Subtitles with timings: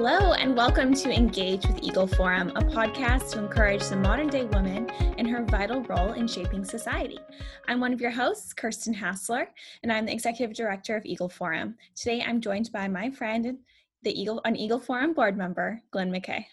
[0.00, 4.44] Hello, and welcome to Engage with Eagle Forum, a podcast to encourage the modern day
[4.44, 4.88] woman
[5.18, 7.18] in her vital role in shaping society.
[7.66, 9.48] I'm one of your hosts, Kirsten Hassler,
[9.82, 11.74] and I'm the executive director of Eagle Forum.
[11.96, 13.58] Today, I'm joined by my friend,
[14.04, 16.44] the Eagle, an Eagle Forum board member, Glenn McKay.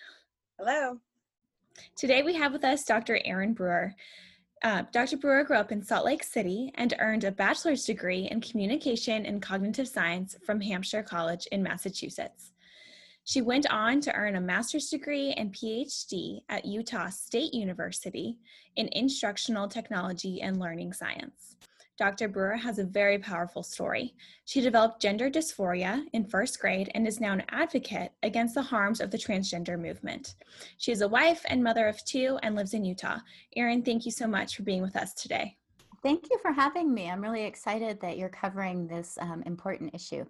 [0.58, 1.00] Hello.
[1.96, 3.20] Today, we have with us Dr.
[3.26, 3.94] Erin Brewer.
[4.64, 5.18] Uh, Dr.
[5.18, 9.40] Brewer grew up in Salt Lake City and earned a bachelor's degree in communication and
[9.40, 12.54] cognitive science from Hampshire College in Massachusetts.
[13.28, 18.38] She went on to earn a master's degree and PhD at Utah State University
[18.76, 21.56] in instructional technology and learning science.
[21.98, 22.28] Dr.
[22.28, 24.14] Brewer has a very powerful story.
[24.44, 29.02] She developed gender dysphoria in first grade and is now an advocate against the harms
[29.02, 30.36] of the transgender movement.
[30.78, 33.18] She is a wife and mother of two and lives in Utah.
[33.56, 35.58] Erin, thank you so much for being with us today.
[36.04, 37.10] Thank you for having me.
[37.10, 40.26] I'm really excited that you're covering this um, important issue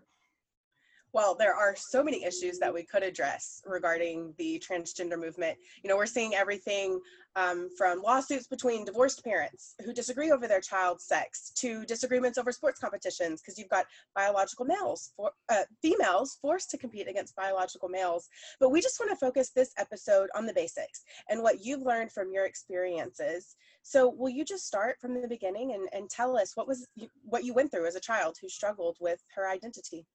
[1.16, 5.58] well, there are so many issues that we could address regarding the transgender movement.
[5.82, 7.00] You know, we're seeing everything
[7.38, 12.52] um, from lawsuits between divorced parents who disagree over their child's sex to disagreements over
[12.52, 17.88] sports competitions because you've got biological males, for, uh, females forced to compete against biological
[17.88, 18.28] males.
[18.60, 22.12] But we just want to focus this episode on the basics and what you've learned
[22.12, 23.56] from your experiences.
[23.84, 26.86] So, will you just start from the beginning and, and tell us what was
[27.24, 30.06] what you went through as a child who struggled with her identity?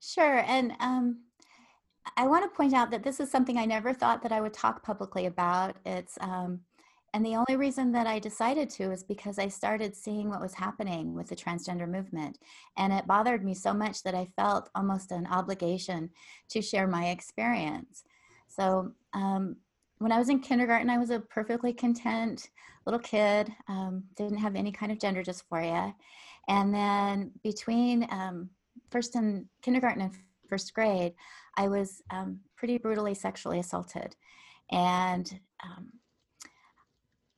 [0.00, 0.40] Sure.
[0.46, 1.20] And um,
[2.16, 4.52] I want to point out that this is something I never thought that I would
[4.54, 5.76] talk publicly about.
[5.84, 6.60] It's um,
[7.14, 10.52] and the only reason that I decided to is because I started seeing what was
[10.54, 12.38] happening with the transgender movement.
[12.76, 16.10] And it bothered me so much that I felt almost an obligation
[16.50, 18.04] to share my experience.
[18.48, 19.56] So um,
[19.98, 22.50] when I was in kindergarten, I was a perfectly content
[22.84, 25.94] little kid, um, didn't have any kind of gender dysphoria.
[26.46, 28.50] And then between um,
[28.90, 30.14] first in kindergarten and
[30.48, 31.14] first grade,
[31.56, 34.16] I was um, pretty brutally sexually assaulted.
[34.70, 35.92] And um,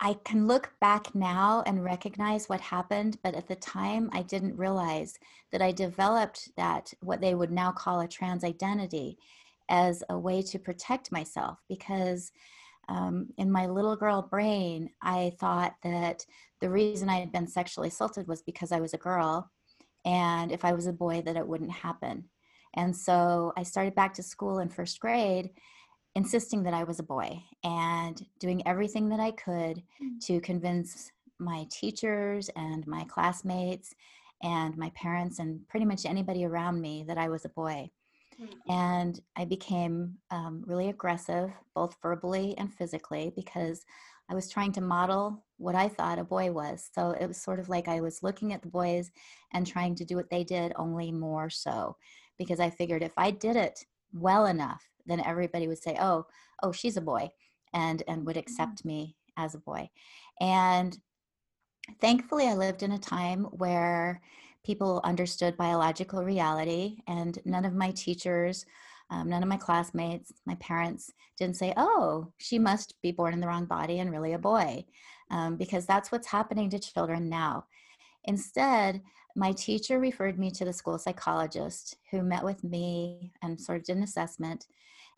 [0.01, 4.57] I can look back now and recognize what happened, but at the time I didn't
[4.57, 5.19] realize
[5.53, 9.19] that I developed that, what they would now call a trans identity,
[9.71, 12.33] as a way to protect myself because
[12.89, 16.27] um, in my little girl brain, I thought that
[16.61, 19.49] the reason I had been sexually assaulted was because I was a girl
[20.05, 22.25] and if I was a boy, that it wouldn't happen.
[22.75, 25.51] And so I started back to school in first grade,
[26.15, 30.21] insisting that I was a boy and doing everything that I could mm.
[30.27, 33.95] to convince my teachers and my classmates
[34.43, 37.91] and my parents and pretty much anybody around me that I was a boy.
[38.41, 38.73] Mm-hmm.
[38.73, 43.85] And I became um, really aggressive, both verbally and physically, because
[44.31, 46.89] I was trying to model what I thought a boy was.
[46.95, 49.11] So it was sort of like I was looking at the boys
[49.53, 51.97] and trying to do what they did, only more so.
[52.39, 56.27] Because I figured if I did it well enough, then everybody would say, oh,
[56.63, 57.29] oh, she's a boy,
[57.75, 58.41] and, and would mm-hmm.
[58.41, 59.91] accept me as a boy.
[60.41, 60.97] And
[62.01, 64.23] thankfully, I lived in a time where
[64.65, 68.65] people understood biological reality, and none of my teachers
[69.11, 73.41] um, none of my classmates, my parents didn't say, oh, she must be born in
[73.41, 74.85] the wrong body and really a boy,
[75.31, 77.65] um, because that's what's happening to children now.
[78.25, 79.03] Instead,
[79.37, 83.85] my teacher referred me to the school psychologist who met with me and sort of
[83.85, 84.67] did an assessment.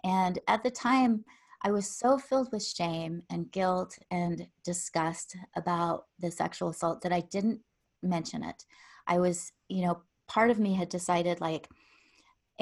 [0.05, 1.25] And at the time,
[1.65, 7.13] I was so filled with shame and guilt and disgust about the sexual assault that
[7.13, 7.61] I didn't
[8.03, 8.65] mention it.
[9.07, 11.69] I was, you know, part of me had decided, like,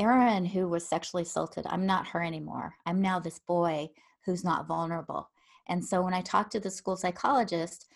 [0.01, 2.75] Erin, who was sexually assaulted, I'm not her anymore.
[2.87, 3.91] I'm now this boy
[4.25, 5.31] who's not vulnerable.
[5.69, 7.87] And so when I talked to the school psychologist,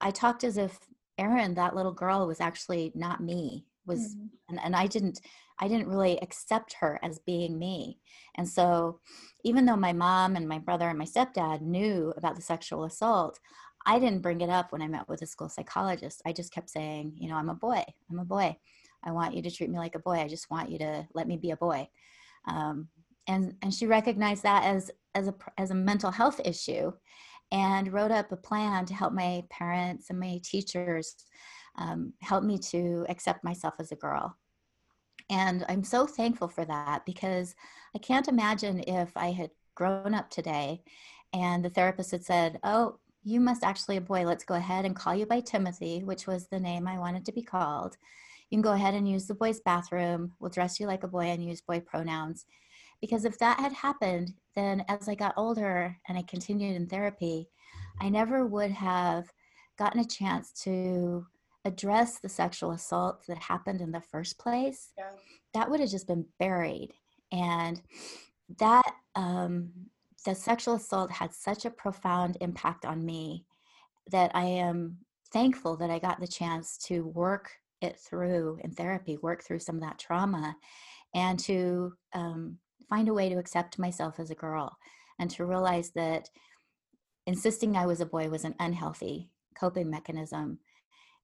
[0.00, 0.78] I talked as if
[1.18, 3.64] Erin, that little girl, was actually not me.
[3.86, 4.26] Was mm-hmm.
[4.50, 5.20] and, and I didn't
[5.58, 7.98] I didn't really accept her as being me.
[8.36, 9.00] And so
[9.44, 13.38] even though my mom and my brother and my stepdad knew about the sexual assault,
[13.86, 16.22] I didn't bring it up when I met with the school psychologist.
[16.26, 17.84] I just kept saying, you know, I'm a boy.
[18.10, 18.56] I'm a boy.
[19.04, 20.14] I want you to treat me like a boy.
[20.14, 21.88] I just want you to let me be a boy.
[22.46, 22.88] Um,
[23.26, 26.92] and and she recognized that as as a as a mental health issue,
[27.52, 31.14] and wrote up a plan to help my parents and my teachers
[31.76, 34.36] um, help me to accept myself as a girl.
[35.30, 37.54] And I'm so thankful for that because
[37.94, 40.82] I can't imagine if I had grown up today
[41.32, 44.24] and the therapist had said, "Oh, you must actually a boy.
[44.24, 47.32] Let's go ahead and call you by Timothy, which was the name I wanted to
[47.32, 47.96] be called."
[48.54, 50.30] You can go ahead and use the boys' bathroom.
[50.38, 52.46] We'll dress you like a boy and use boy pronouns.
[53.00, 57.48] Because if that had happened, then as I got older and I continued in therapy,
[58.00, 59.26] I never would have
[59.76, 61.26] gotten a chance to
[61.64, 64.92] address the sexual assault that happened in the first place.
[64.96, 65.10] Yeah.
[65.54, 66.92] That would have just been buried.
[67.32, 67.82] And
[68.60, 69.70] that um,
[70.24, 73.46] the sexual assault had such a profound impact on me
[74.12, 74.98] that I am
[75.32, 77.50] thankful that I got the chance to work
[77.84, 80.56] it through in therapy, work through some of that trauma,
[81.14, 82.58] and to um,
[82.88, 84.76] find a way to accept myself as a girl
[85.18, 86.28] and to realize that
[87.26, 90.58] insisting I was a boy was an unhealthy coping mechanism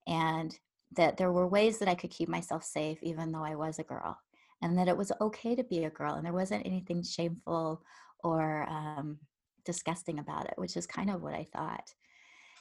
[0.07, 0.57] and
[0.97, 3.85] that there were ways that I could keep myself safe even though I was a
[3.85, 4.17] girl
[4.63, 7.83] and that it was okay to be a girl and there wasn't anything shameful
[8.23, 9.19] or um,
[9.65, 11.93] disgusting about it which is kind of what I thought.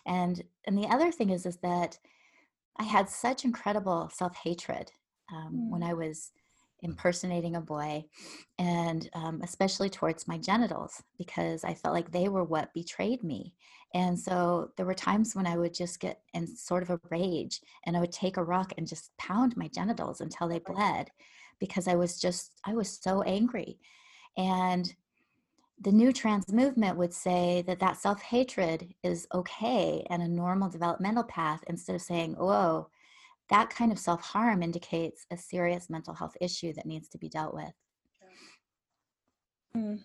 [0.05, 1.97] And and the other thing is is that
[2.79, 4.91] I had such incredible self-hatred
[5.31, 5.69] um, mm.
[5.69, 6.31] when I was
[6.81, 8.05] impersonating a boy
[8.57, 13.53] and um, especially towards my genitals because i felt like they were what betrayed me.
[13.95, 17.59] And so there were times when i would just get in sort of a rage
[17.85, 21.09] and i would take a rock and just pound my genitals until they bled
[21.59, 23.79] because i was just i was so angry.
[24.37, 24.93] And
[25.81, 31.23] the new trans movement would say that that self-hatred is okay and a normal developmental
[31.23, 32.87] path instead of saying oh
[33.49, 37.29] that kind of self harm indicates a serious mental health issue that needs to be
[37.29, 37.73] dealt with.
[39.75, 39.99] Mm.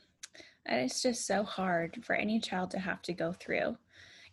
[0.67, 3.76] And it's just so hard for any child to have to go through.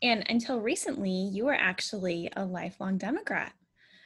[0.02, 3.54] And until recently, you were actually a lifelong Democrat,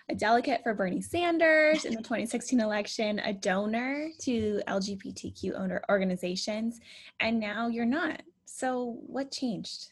[0.10, 6.80] a delegate for Bernie Sanders in the 2016 election, a donor to LGBTQ owner organizations,
[7.20, 8.22] and now you're not.
[8.46, 9.90] So what changed?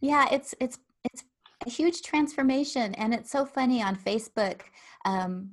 [0.00, 1.24] Yeah, it's it's it's
[1.66, 2.94] a huge transformation.
[2.94, 4.62] And it's so funny on Facebook.
[5.04, 5.50] Um,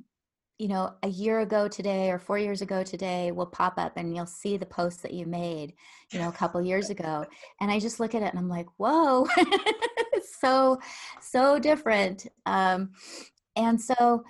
[0.57, 4.13] you know, a year ago today or four years ago today will pop up and
[4.13, 5.73] you'll see the post that you made,
[6.11, 7.25] you know, a couple years ago.
[7.61, 9.25] And I just look at it and I'm like, whoa,
[10.41, 10.77] so,
[11.21, 12.27] so different.
[12.45, 12.91] Um,
[13.59, 14.23] and so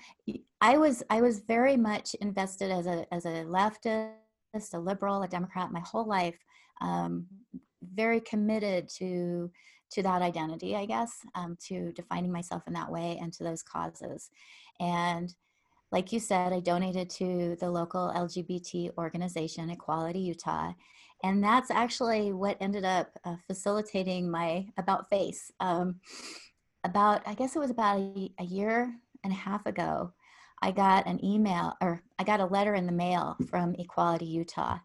[0.59, 5.27] I was, I was very much invested as a, as a leftist, a liberal, a
[5.27, 6.37] Democrat my whole life,
[6.81, 7.27] um,
[7.93, 9.51] very committed to
[9.91, 13.63] to that identity, I guess, um, to defining myself in that way and to those
[13.63, 14.29] causes.
[14.79, 15.33] And
[15.91, 20.73] like you said, I donated to the local LGBT organization, Equality Utah.
[21.23, 25.51] And that's actually what ended up uh, facilitating my About Face.
[25.59, 25.99] Um,
[26.83, 28.93] about, I guess it was about a, a year
[29.23, 30.13] and a half ago,
[30.61, 34.79] I got an email or I got a letter in the mail from Equality Utah.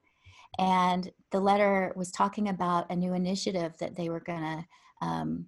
[0.58, 4.66] And the letter was talking about a new initiative that they were going to
[5.02, 5.46] um,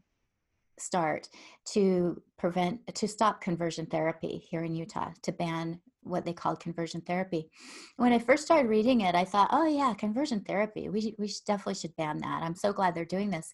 [0.79, 1.29] start
[1.73, 7.01] to prevent to stop conversion therapy here in Utah to ban what they called conversion
[7.01, 7.51] therapy.
[7.97, 10.89] When I first started reading it, I thought, "Oh yeah, conversion therapy.
[10.89, 13.53] We we should, definitely should ban that." I'm so glad they're doing this.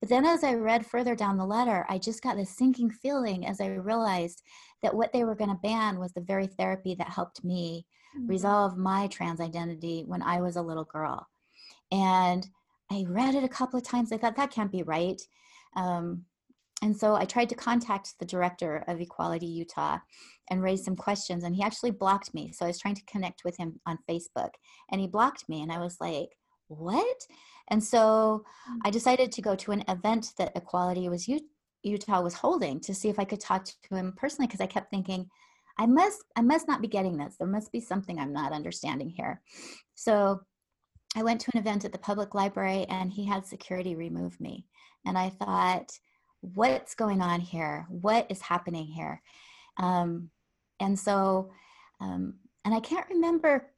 [0.00, 3.46] But then as I read further down the letter, I just got this sinking feeling
[3.46, 4.42] as I realized
[4.82, 7.86] that what they were going to ban was the very therapy that helped me
[8.16, 8.26] mm-hmm.
[8.26, 11.26] resolve my trans identity when I was a little girl.
[11.90, 12.46] And
[12.90, 14.12] I read it a couple of times.
[14.12, 15.20] I thought that can't be right.
[15.74, 16.24] Um,
[16.84, 20.00] and so I tried to contact the director of Equality Utah
[20.50, 22.52] and raise some questions, and he actually blocked me.
[22.52, 24.50] So I was trying to connect with him on Facebook,
[24.92, 26.28] and he blocked me, and I was like,
[26.68, 27.16] "What?"
[27.68, 28.78] And so hmm.
[28.84, 31.26] I decided to go to an event that Equality was
[31.82, 34.90] Utah was holding to see if I could talk to him personally, because I kept
[34.90, 35.30] thinking,
[35.78, 37.36] I must, I must not be getting this.
[37.38, 39.40] There must be something I'm not understanding here.
[39.94, 40.40] So
[41.16, 44.66] I went to an event at the public library and he had security remove me.
[45.06, 45.90] And I thought,
[46.54, 47.86] what's going on here?
[47.88, 49.22] What is happening here?
[49.78, 50.30] Um,
[50.80, 51.50] and so,
[52.00, 52.34] um,
[52.64, 53.70] and I can't remember,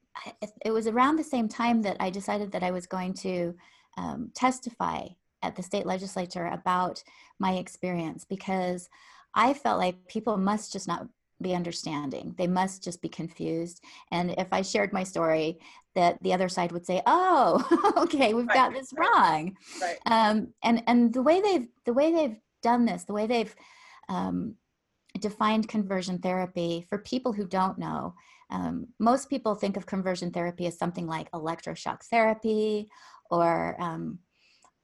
[0.65, 3.55] it was around the same time that I decided that I was going to
[3.97, 5.07] um, testify
[5.43, 7.03] at the state legislature about
[7.39, 8.89] my experience because
[9.33, 11.07] I felt like people must just not
[11.41, 12.33] be understanding.
[12.37, 13.83] They must just be confused.
[14.11, 15.59] And if I shared my story,
[15.93, 19.97] that the other side would say, "Oh, okay, we've right, got this right, wrong." Right.
[20.07, 23.55] Um, and and the way they've the way they've done this, the way they've
[24.09, 24.55] um,
[25.19, 28.13] defined conversion therapy for people who don't know.
[28.49, 32.89] Um, most people think of conversion therapy as something like electroshock therapy
[33.29, 34.19] or um,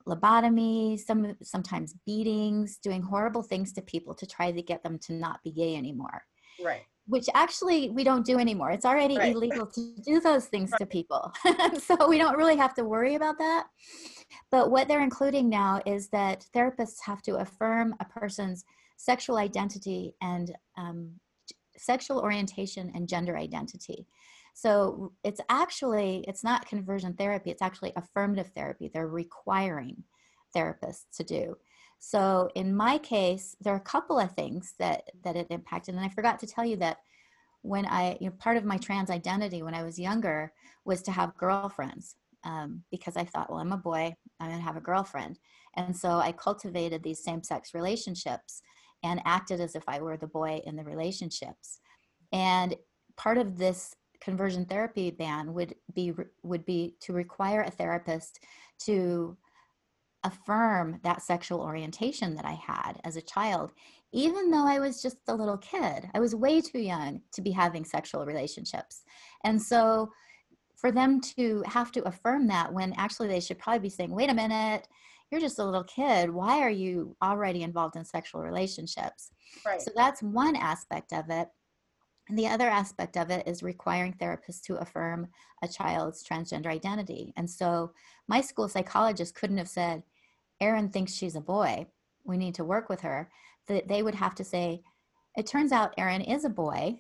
[0.07, 5.13] lobotomy, some sometimes beatings, doing horrible things to people to try to get them to
[5.13, 6.23] not be gay anymore.
[6.63, 6.81] Right.
[7.07, 8.71] Which actually we don't do anymore.
[8.71, 9.33] It's already right.
[9.33, 10.79] illegal to do those things right.
[10.79, 11.33] to people.
[11.81, 13.67] so we don't really have to worry about that.
[14.51, 18.65] But what they're including now is that therapists have to affirm a person's
[18.97, 21.11] sexual identity and um,
[21.77, 24.07] sexual orientation and gender identity.
[24.53, 28.89] So it's actually, it's not conversion therapy, it's actually affirmative therapy.
[28.93, 30.03] They're requiring
[30.55, 31.57] therapists to do.
[31.99, 36.03] So in my case, there are a couple of things that that it impacted, and
[36.03, 36.97] I forgot to tell you that
[37.61, 40.51] when I, you know, part of my trans identity when I was younger
[40.83, 44.65] was to have girlfriends, um, because I thought, well, I'm a boy, I'm going to
[44.65, 45.39] have a girlfriend.
[45.75, 48.61] And so I cultivated these same sex relationships
[49.03, 51.79] and acted as if I were the boy in the relationships.
[52.31, 52.75] And
[53.17, 58.39] part of this conversion therapy ban would be would be to require a therapist
[58.79, 59.37] to
[60.23, 63.73] affirm that sexual orientation that I had as a child,
[64.13, 66.09] even though I was just a little kid.
[66.13, 69.03] I was way too young to be having sexual relationships.
[69.43, 70.11] And so
[70.83, 74.29] for them to have to affirm that when actually they should probably be saying, wait
[74.29, 74.85] a minute,
[75.31, 76.29] you're just a little kid.
[76.29, 79.31] Why are you already involved in sexual relationships?
[79.65, 79.81] Right.
[79.81, 81.47] So that's one aspect of it.
[82.27, 85.29] And the other aspect of it is requiring therapists to affirm
[85.63, 87.31] a child's transgender identity.
[87.37, 87.93] And so
[88.27, 90.03] my school psychologist couldn't have said,
[90.59, 91.87] Erin thinks she's a boy.
[92.25, 93.29] We need to work with her.
[93.69, 94.83] That they would have to say,
[95.37, 96.99] it turns out Erin is a boy.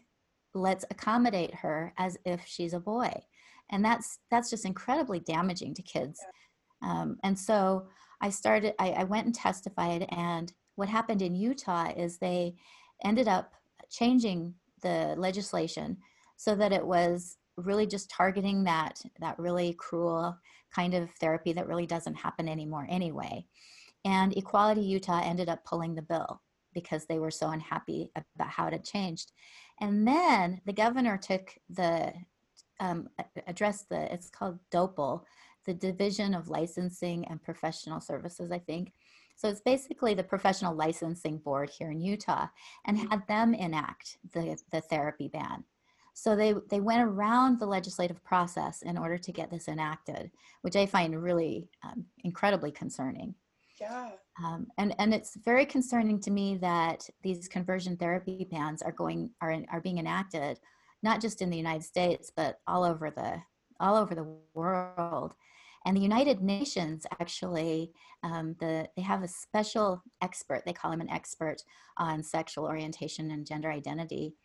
[0.53, 3.11] Let's accommodate her as if she's a boy.
[3.71, 6.19] And that's that's just incredibly damaging to kids.
[6.81, 7.87] Um, and so
[8.21, 10.05] I started, I, I went and testified.
[10.09, 12.55] And what happened in Utah is they
[13.03, 13.53] ended up
[13.89, 15.97] changing the legislation
[16.37, 20.37] so that it was really just targeting that that really cruel
[20.73, 23.45] kind of therapy that really doesn't happen anymore anyway
[24.05, 26.41] and equality utah ended up pulling the bill
[26.73, 29.31] because they were so unhappy about how it had changed
[29.81, 32.11] and then the governor took the
[32.83, 33.07] um,
[33.47, 35.23] addressed the it's called DOPL
[35.65, 38.93] the division of licensing and professional services i think
[39.35, 42.47] so it's basically the professional licensing board here in Utah
[42.85, 43.07] and mm-hmm.
[43.07, 45.63] had them enact the, the therapy ban.
[46.13, 50.29] So they, they went around the legislative process in order to get this enacted,
[50.61, 53.33] which I find really um, incredibly concerning.
[53.81, 54.11] Yeah.
[54.43, 59.31] Um, and, and it's very concerning to me that these conversion therapy bans are going
[59.41, 60.59] are, are being enacted,
[61.03, 63.41] not just in the United States, but all over the
[63.79, 65.33] all over the world.
[65.85, 67.91] And the United Nations actually,
[68.23, 71.57] um, the, they have a special expert, they call him an expert
[71.97, 74.35] on sexual orientation and gender identity.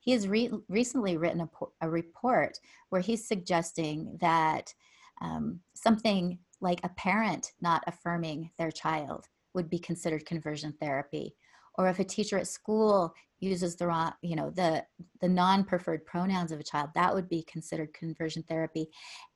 [0.00, 1.48] He has re- recently written a,
[1.82, 2.58] a, report
[2.88, 4.74] where he's suggesting that
[5.20, 11.36] um, something like a parent not affirming their child would be considered conversion therapy
[11.78, 14.84] or if a teacher at school uses the wrong you know the
[15.20, 18.88] the non-preferred pronouns of a child that would be considered conversion therapy.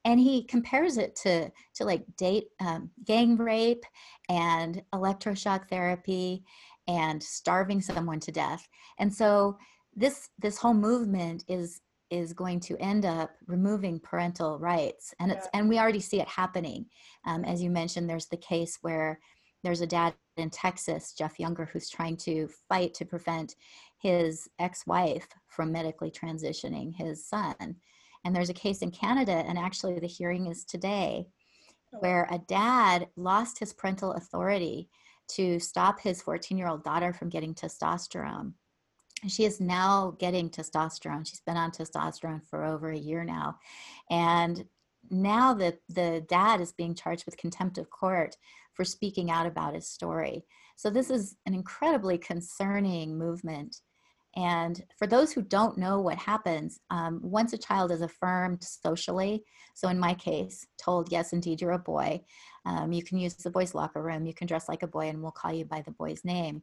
[0.04, 3.84] And he compares it to to like date um, gang rape
[4.28, 6.44] and electroshock therapy
[6.88, 8.68] and starving someone to death.
[8.98, 9.58] And so
[9.94, 11.80] this this whole movement is
[12.10, 15.14] is going to end up removing parental rights.
[15.18, 16.86] And it's and we already see it happening.
[17.24, 19.20] Um, as you mentioned there's the case where
[19.62, 23.54] there's a dad in Texas, Jeff Younger, who's trying to fight to prevent
[23.98, 27.76] his ex wife from medically transitioning his son.
[28.24, 31.26] And there's a case in Canada, and actually the hearing is today,
[31.94, 34.88] oh, where a dad lost his parental authority
[35.28, 38.52] to stop his 14 year old daughter from getting testosterone.
[39.28, 41.26] She is now getting testosterone.
[41.26, 43.58] She's been on testosterone for over a year now.
[44.10, 44.64] And
[45.10, 48.36] now the, the dad is being charged with contempt of court
[48.74, 50.44] for speaking out about his story.
[50.76, 53.76] So this is an incredibly concerning movement.
[54.34, 59.44] And for those who don't know what happens, um, once a child is affirmed socially,
[59.74, 62.22] so in my case, told, yes, indeed, you're a boy,
[62.64, 65.22] um, you can use the boys' locker room, you can dress like a boy, and
[65.22, 66.62] we'll call you by the boy's name.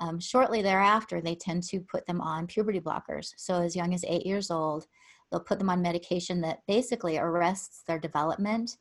[0.00, 3.32] Um, shortly thereafter, they tend to put them on puberty blockers.
[3.36, 4.86] So as young as eight years old,
[5.30, 8.76] they'll put them on medication that basically arrests their development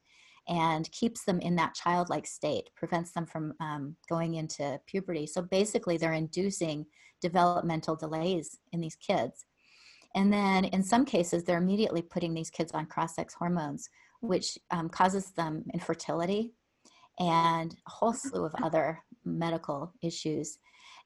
[0.48, 5.26] and keeps them in that childlike state, prevents them from um, going into puberty.
[5.26, 6.86] So basically, they're inducing
[7.22, 9.46] developmental delays in these kids.
[10.16, 13.90] And then in some cases, they're immediately putting these kids on cross sex hormones,
[14.22, 16.54] which um, causes them infertility
[17.20, 20.60] and a whole slew of other medical issues.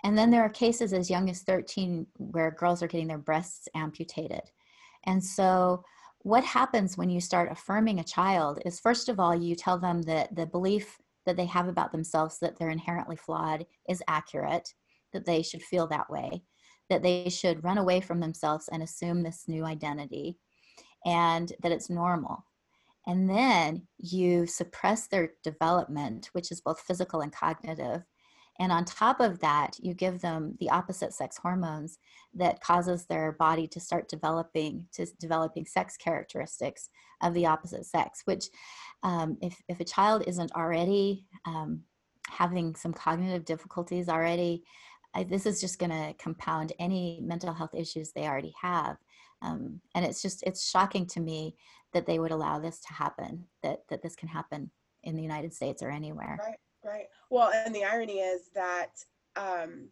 [0.04, 3.68] And then there are cases as young as 13 where girls are getting their breasts
[3.76, 4.42] amputated.
[5.06, 5.84] And so
[6.28, 10.02] what happens when you start affirming a child is first of all you tell them
[10.02, 14.74] that the belief that they have about themselves that they're inherently flawed is accurate
[15.14, 16.44] that they should feel that way
[16.90, 20.38] that they should run away from themselves and assume this new identity
[21.06, 22.46] and that it's normal.
[23.06, 28.04] And then you suppress their development which is both physical and cognitive
[28.60, 32.00] and on top of that, you give them the opposite sex hormones
[32.34, 36.90] that causes their body to start developing to developing sex characteristics
[37.22, 38.22] of the opposite sex.
[38.26, 38.46] Which,
[39.04, 41.84] um, if if a child isn't already um,
[42.30, 44.64] having some cognitive difficulties already,
[45.14, 48.98] I, this is just going to compound any mental health issues they already have.
[49.42, 51.56] Um, and it's just it's shocking to me
[51.94, 54.72] that they would allow this to happen, that, that this can happen
[55.04, 56.38] in the United States or anywhere.
[56.44, 57.06] Right, right.
[57.30, 58.92] Well, and the irony is that
[59.36, 59.90] um,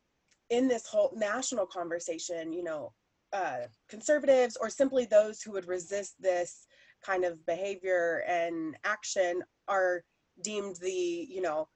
[0.49, 2.93] in this whole national conversation, you know,
[3.33, 6.67] uh, conservatives or simply those who would resist this
[7.03, 10.03] kind of behavior and action are
[10.41, 11.67] deemed the, you know,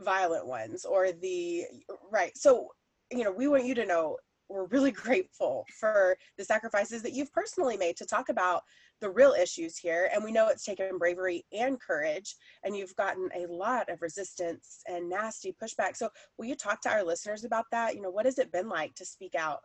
[0.00, 1.64] violent ones or the
[2.10, 2.36] right.
[2.36, 2.68] So,
[3.10, 4.16] you know, we want you to know
[4.48, 8.62] we're really grateful for the sacrifices that you've personally made to talk about
[9.00, 10.10] the real issues here.
[10.12, 14.80] And we know it's taken bravery and courage, and you've gotten a lot of resistance
[14.86, 15.96] and nasty pushback.
[15.96, 17.94] So, will you talk to our listeners about that?
[17.94, 19.60] You know, what has it been like to speak out?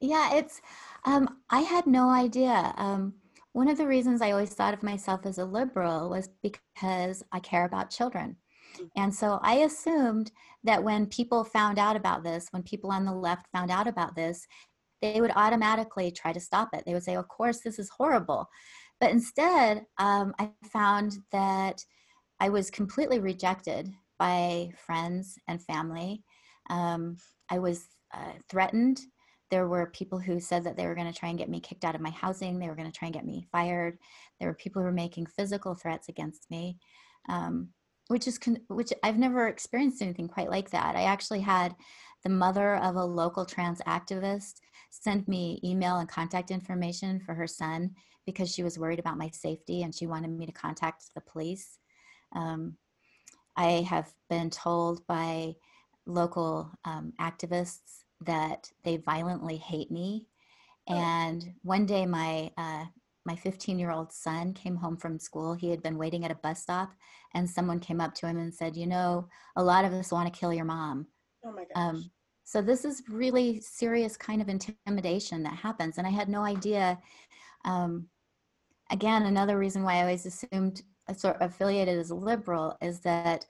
[0.00, 0.60] Yeah, it's,
[1.04, 2.74] um, I had no idea.
[2.76, 3.14] Um,
[3.52, 7.38] one of the reasons I always thought of myself as a liberal was because I
[7.40, 8.36] care about children.
[8.78, 8.88] Mm.
[8.96, 10.32] And so I assumed
[10.64, 14.16] that when people found out about this, when people on the left found out about
[14.16, 14.46] this,
[15.02, 16.84] they would automatically try to stop it.
[16.86, 18.48] They would say, Of course, this is horrible.
[19.00, 21.84] But instead, um, I found that
[22.40, 26.22] I was completely rejected by friends and family.
[26.70, 27.16] Um,
[27.50, 29.00] I was uh, threatened.
[29.50, 31.84] There were people who said that they were going to try and get me kicked
[31.84, 32.58] out of my housing.
[32.58, 33.98] They were going to try and get me fired.
[34.38, 36.78] There were people who were making physical threats against me.
[37.28, 37.70] Um,
[38.08, 40.96] which is con- which I've never experienced anything quite like that.
[40.96, 41.74] I actually had
[42.24, 44.60] the mother of a local trans activist
[44.92, 47.90] send me email and contact information for her son
[48.26, 51.78] because she was worried about my safety and she wanted me to contact the police.
[52.36, 52.76] Um,
[53.56, 55.54] I have been told by
[56.06, 60.26] local um, activists that they violently hate me.
[60.88, 60.94] Oh.
[60.94, 62.84] And one day, my uh,
[63.24, 65.54] my 15 year old son came home from school.
[65.54, 66.92] He had been waiting at a bus stop,
[67.34, 70.32] and someone came up to him and said, You know, a lot of us want
[70.32, 71.06] to kill your mom.
[71.44, 71.70] Oh my gosh.
[71.76, 72.10] Um,
[72.52, 75.96] so, this is really serious kind of intimidation that happens.
[75.96, 76.98] And I had no idea.
[77.64, 78.08] Um,
[78.90, 83.00] again, another reason why I always assumed I sort of affiliated as a liberal is
[83.00, 83.46] that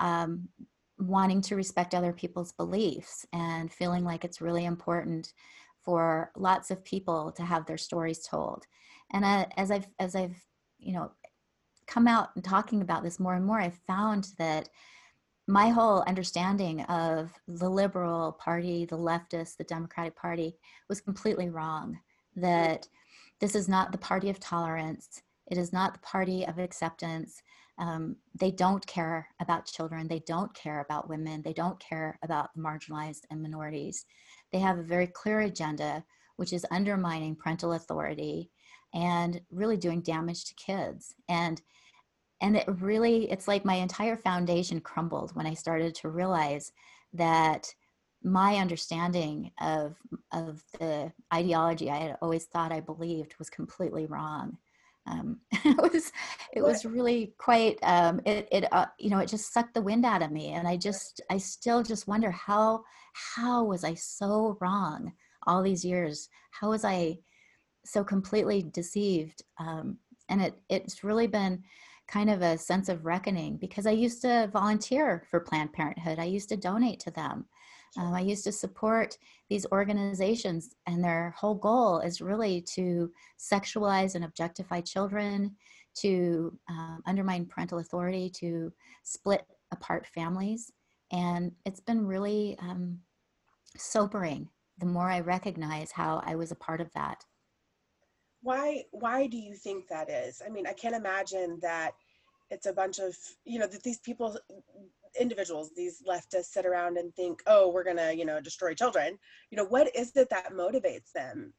[0.00, 0.48] um,
[0.98, 5.32] wanting to respect other people's beliefs and feeling like it's really important
[5.84, 8.66] for lots of people to have their stories told
[9.12, 10.36] and I, as i've as i've
[10.78, 11.10] you know
[11.86, 14.68] come out and talking about this more and more i've found that
[15.50, 20.56] my whole understanding of the liberal party the leftist the democratic party
[20.88, 21.98] was completely wrong
[22.36, 22.86] that
[23.40, 25.22] this is not the party of tolerance.
[25.50, 27.42] It is not the party of acceptance.
[27.78, 30.06] Um, they don't care about children.
[30.06, 31.42] They don't care about women.
[31.42, 34.04] They don't care about the marginalized and minorities.
[34.52, 36.04] They have a very clear agenda
[36.36, 38.50] which is undermining parental authority
[38.94, 41.14] and really doing damage to kids.
[41.28, 41.60] And
[42.40, 46.72] and it really it's like my entire foundation crumbled when i started to realize
[47.12, 47.72] that
[48.22, 49.96] my understanding of
[50.32, 54.56] of the ideology i had always thought i believed was completely wrong.
[55.06, 56.12] Um, it was
[56.52, 60.04] it was really quite um, it, it uh, you know it just sucked the wind
[60.04, 60.48] out of me.
[60.48, 65.12] And i just i still just wonder how how was i so wrong
[65.46, 66.28] all these years?
[66.50, 67.18] How was i
[67.84, 69.42] so completely deceived?
[69.58, 69.98] Um,
[70.28, 71.62] and it it's really been
[72.10, 76.18] kind of a sense of reckoning because i used to volunteer for planned parenthood.
[76.18, 77.44] I used to donate to them.
[77.96, 79.16] Um, i used to support
[79.48, 85.56] these organizations and their whole goal is really to sexualize and objectify children
[85.96, 90.72] to um, undermine parental authority to split apart families.
[91.12, 93.00] And it's been really um,
[93.76, 97.24] sobering the more i recognize how i was a part of that.
[98.42, 100.42] Why why do you think that is?
[100.44, 101.92] I mean i can't imagine that
[102.50, 104.36] it's a bunch of you know that these people
[105.18, 109.18] individuals these leftists sit around and think oh we're gonna you know destroy children
[109.50, 111.52] you know what is it that motivates them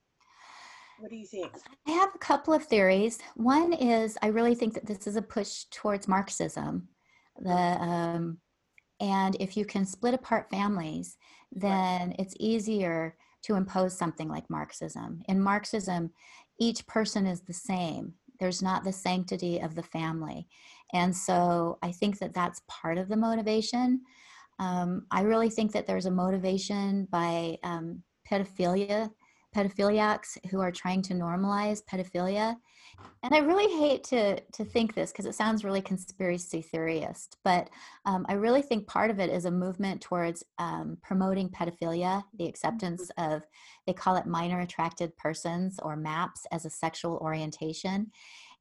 [1.00, 1.52] what do you think
[1.88, 5.22] i have a couple of theories one is i really think that this is a
[5.22, 6.88] push towards marxism
[7.40, 8.38] the um,
[9.00, 11.18] and if you can split apart families
[11.52, 12.16] then right.
[12.20, 16.12] it's easier to impose something like marxism in marxism
[16.62, 18.14] each person is the same.
[18.40, 20.48] There's not the sanctity of the family.
[20.94, 24.02] And so I think that that's part of the motivation.
[24.60, 29.10] Um, I really think that there's a motivation by um, pedophilia
[29.56, 32.56] pedophiliacs who are trying to normalize pedophilia.
[33.24, 37.70] And I really hate to, to think this because it sounds really conspiracy theorist, but
[38.06, 42.46] um, I really think part of it is a movement towards um, promoting pedophilia, the
[42.46, 43.34] acceptance mm-hmm.
[43.34, 43.44] of,
[43.88, 48.12] they call it minor attracted persons or MAPS as a sexual orientation.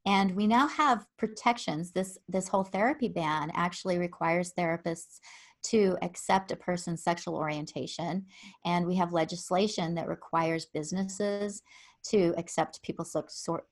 [0.06, 1.92] And we now have protections.
[1.92, 5.20] This, this whole therapy ban actually requires therapists
[5.62, 8.24] to accept a person's sexual orientation.
[8.64, 11.62] And we have legislation that requires businesses
[12.04, 13.14] to accept people's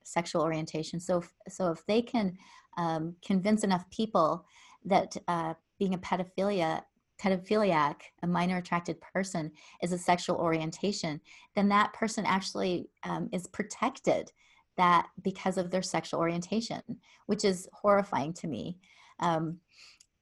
[0.04, 1.00] sexual orientation.
[1.00, 2.36] So, if, so if they can
[2.76, 4.44] um, convince enough people
[4.84, 6.82] that uh, being a pedophilia
[7.20, 9.50] pedophiliac, a minor attracted person,
[9.82, 11.20] is a sexual orientation,
[11.56, 14.30] then that person actually um, is protected
[14.78, 16.82] that because of their sexual orientation,
[17.26, 18.78] which is horrifying to me.
[19.20, 19.58] Um,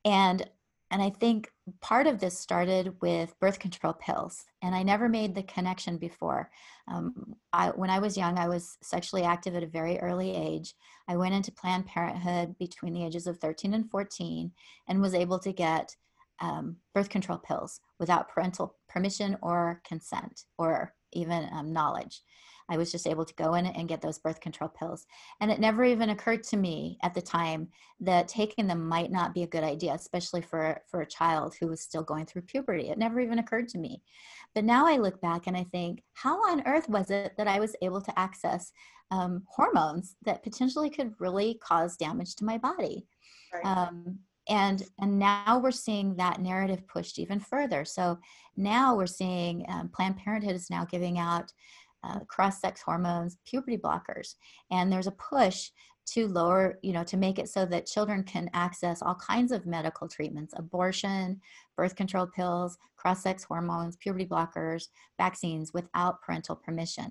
[0.04, 0.48] and
[0.90, 5.34] and I think part of this started with birth control pills, and I never made
[5.34, 6.48] the connection before.
[6.86, 10.74] Um, I, when I was young, I was sexually active at a very early age.
[11.08, 14.52] I went into Planned Parenthood between the ages of 13 and 14
[14.86, 15.96] and was able to get
[16.40, 22.22] um, birth control pills without parental permission or consent or even um, knowledge.
[22.68, 25.06] I was just able to go in and get those birth control pills.
[25.40, 27.68] And it never even occurred to me at the time
[28.00, 31.68] that taking them might not be a good idea, especially for, for a child who
[31.68, 32.88] was still going through puberty.
[32.88, 34.02] It never even occurred to me.
[34.54, 37.60] But now I look back and I think, how on earth was it that I
[37.60, 38.72] was able to access
[39.10, 43.06] um, hormones that potentially could really cause damage to my body?
[43.52, 43.64] Right.
[43.64, 48.18] Um, and and now we're seeing that narrative pushed even further so
[48.56, 51.52] now we're seeing um, planned parenthood is now giving out
[52.04, 54.34] uh, cross-sex hormones puberty blockers
[54.70, 55.70] and there's a push
[56.06, 59.66] to lower you know to make it so that children can access all kinds of
[59.66, 61.40] medical treatments abortion
[61.76, 67.10] birth control pills cross-sex hormones puberty blockers vaccines without parental permission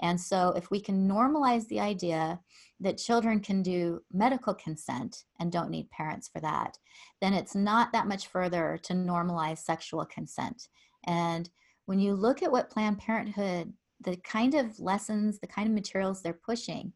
[0.00, 2.40] and so, if we can normalize the idea
[2.80, 6.76] that children can do medical consent and don't need parents for that,
[7.20, 10.68] then it's not that much further to normalize sexual consent.
[11.06, 11.48] And
[11.86, 13.72] when you look at what Planned Parenthood,
[14.04, 16.92] the kind of lessons, the kind of materials they're pushing,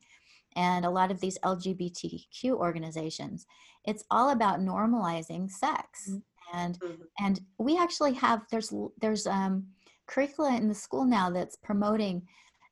[0.57, 3.47] and a lot of these LGBTQ organizations,
[3.85, 6.09] it's all about normalizing sex.
[6.11, 6.19] Mm-hmm.
[6.55, 7.03] And mm-hmm.
[7.21, 9.67] and we actually have there's there's um,
[10.07, 12.27] curricula in the school now that's promoting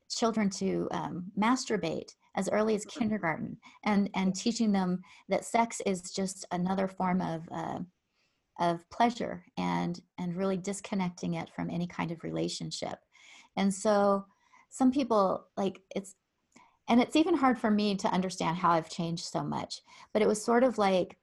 [0.09, 2.99] children to um, masturbate as early as mm-hmm.
[2.99, 7.79] kindergarten and and teaching them that sex is just another form of uh,
[8.59, 12.97] of pleasure and and really disconnecting it from any kind of relationship
[13.57, 14.25] and so
[14.69, 16.15] some people like it's
[16.87, 19.81] and it's even hard for me to understand how i've changed so much
[20.13, 21.17] but it was sort of like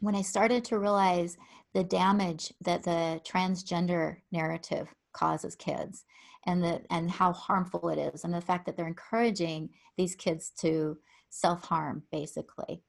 [0.00, 1.38] when i started to realize
[1.72, 6.04] the damage that the transgender narrative causes kids
[6.46, 10.50] and the and how harmful it is and the fact that they're encouraging these kids
[10.58, 10.98] to
[11.30, 12.82] self-harm basically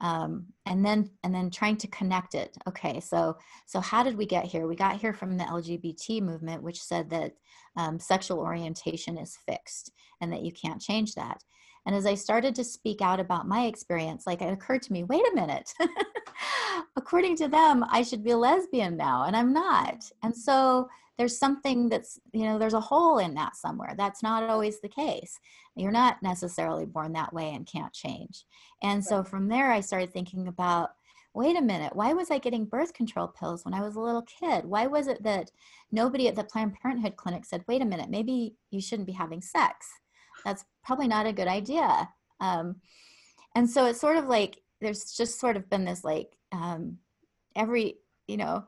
[0.00, 2.56] um, and then and then trying to connect it.
[2.66, 4.66] Okay so so how did we get here?
[4.66, 7.32] We got here from the lgbt movement which said that
[7.76, 11.42] um, sexual orientation is fixed and that you can't change that.
[11.86, 15.04] And as i started to speak out about my experience like it occurred to me
[15.04, 15.72] wait a minute.
[16.96, 20.04] According to them i should be a lesbian now and i'm not.
[20.22, 23.94] And so there's something that's you know there's a hole in that somewhere.
[23.96, 25.38] That's not always the case.
[25.76, 28.44] You're not necessarily born that way and can't change.
[28.82, 29.04] And right.
[29.04, 30.90] so from there i started thinking about
[31.34, 34.22] wait a minute why was i getting birth control pills when i was a little
[34.22, 34.64] kid?
[34.64, 35.50] Why was it that
[35.92, 39.42] nobody at the planned parenthood clinic said wait a minute maybe you shouldn't be having
[39.42, 39.88] sex
[40.44, 42.08] that's probably not a good idea.
[42.40, 42.76] Um,
[43.54, 46.98] and so it's sort of like there's just sort of been this like um,
[47.56, 47.96] every
[48.26, 48.64] you know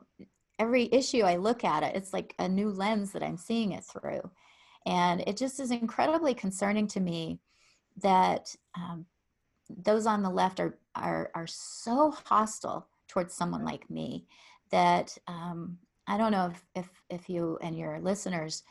[0.59, 3.83] every issue I look at it, it's like a new lens that I'm seeing it
[3.83, 4.29] through.
[4.85, 7.39] And it just is incredibly concerning to me
[8.01, 9.05] that um,
[9.69, 14.25] those on the left are, are, are so hostile towards someone like me
[14.71, 18.63] that um, I don't know if, if, if you and your listeners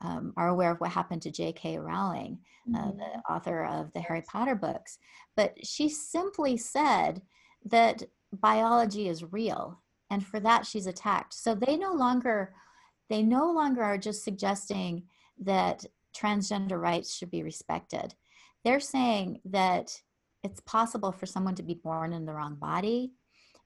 [0.00, 1.78] um, are aware of what happened to J.K.
[1.78, 2.38] Rowling,
[2.74, 2.98] uh, mm-hmm.
[2.98, 4.98] the author of the Harry Potter books.
[5.36, 7.20] But she simply said
[7.64, 11.34] that biology is real and for that she's attacked.
[11.34, 12.54] So they no longer
[13.08, 15.04] they no longer are just suggesting
[15.40, 18.14] that transgender rights should be respected.
[18.64, 19.98] They're saying that
[20.44, 23.12] it's possible for someone to be born in the wrong body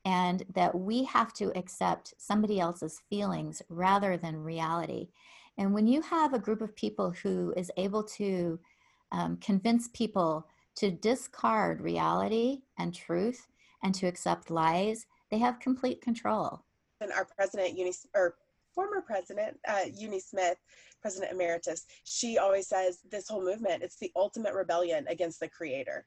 [0.04, 5.08] and that we have to accept somebody else's feelings rather than reality.
[5.58, 8.58] And when you have a group of people who is able to
[9.12, 13.46] um, convince people to discard reality and truth
[13.82, 16.62] and to accept lies they have complete control.
[17.00, 18.36] And our president, Eunie, or
[18.74, 20.58] former president, uh, Eunie Smith,
[21.00, 26.06] president emeritus, she always says this whole movement, it's the ultimate rebellion against the creator.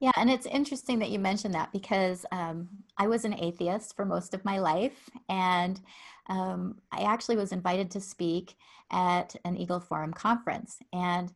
[0.00, 4.04] Yeah, and it's interesting that you mentioned that because um, I was an atheist for
[4.04, 5.80] most of my life, and
[6.28, 8.54] um, I actually was invited to speak
[8.90, 10.78] at an Eagle Forum conference.
[10.92, 11.32] And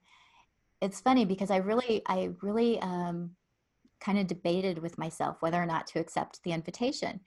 [0.81, 3.31] it's funny because I really, I really um,
[4.03, 7.21] kind of debated with myself whether or not to accept the invitation.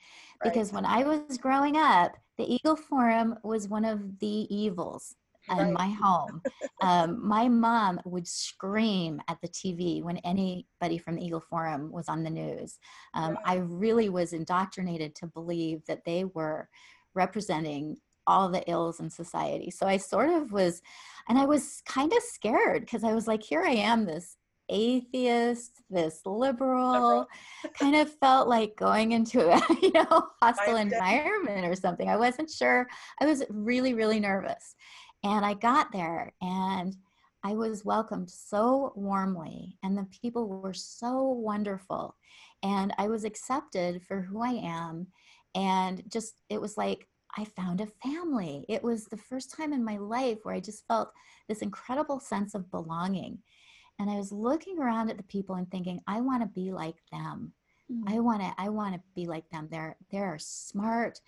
[0.43, 0.51] Right.
[0.53, 5.15] Because when I was growing up, the Eagle Forum was one of the evils.
[5.47, 5.73] in Right.
[5.73, 6.41] my home.
[6.81, 12.09] um, my mom would scream at the TV when anybody from the Eagle Forum was
[12.09, 12.79] on the news.
[13.13, 13.43] Um, Right.
[13.45, 16.67] I really was indoctrinated to believe that they were
[17.13, 19.69] representing all the ills in society.
[19.69, 20.81] So I sort of was,
[21.29, 24.37] and I was kind of scared because I was like, here I am, this
[24.69, 27.27] atheist, this liberal, Liberal.
[27.77, 32.09] kind of felt like going into a you know hostile environment or something.
[32.09, 32.87] I wasn't sure.
[33.21, 34.75] I was really, really nervous.
[35.23, 36.95] And I got there and
[37.43, 42.15] I was welcomed so warmly, and the people were so wonderful.
[42.63, 45.07] And I was accepted for who I am.
[45.53, 48.65] And just, it was like I found a family.
[48.67, 51.11] It was the first time in my life where I just felt
[51.47, 53.37] this incredible sense of belonging.
[53.99, 56.97] And I was looking around at the people and thinking, I want to be like
[57.11, 57.53] them.
[58.07, 59.67] I want to I want to be like them.
[59.69, 61.21] They're they're smart,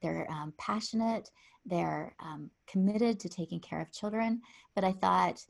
[0.00, 1.30] they're um, passionate,
[1.66, 4.40] they're um, committed to taking care of children.
[4.74, 5.44] But I thought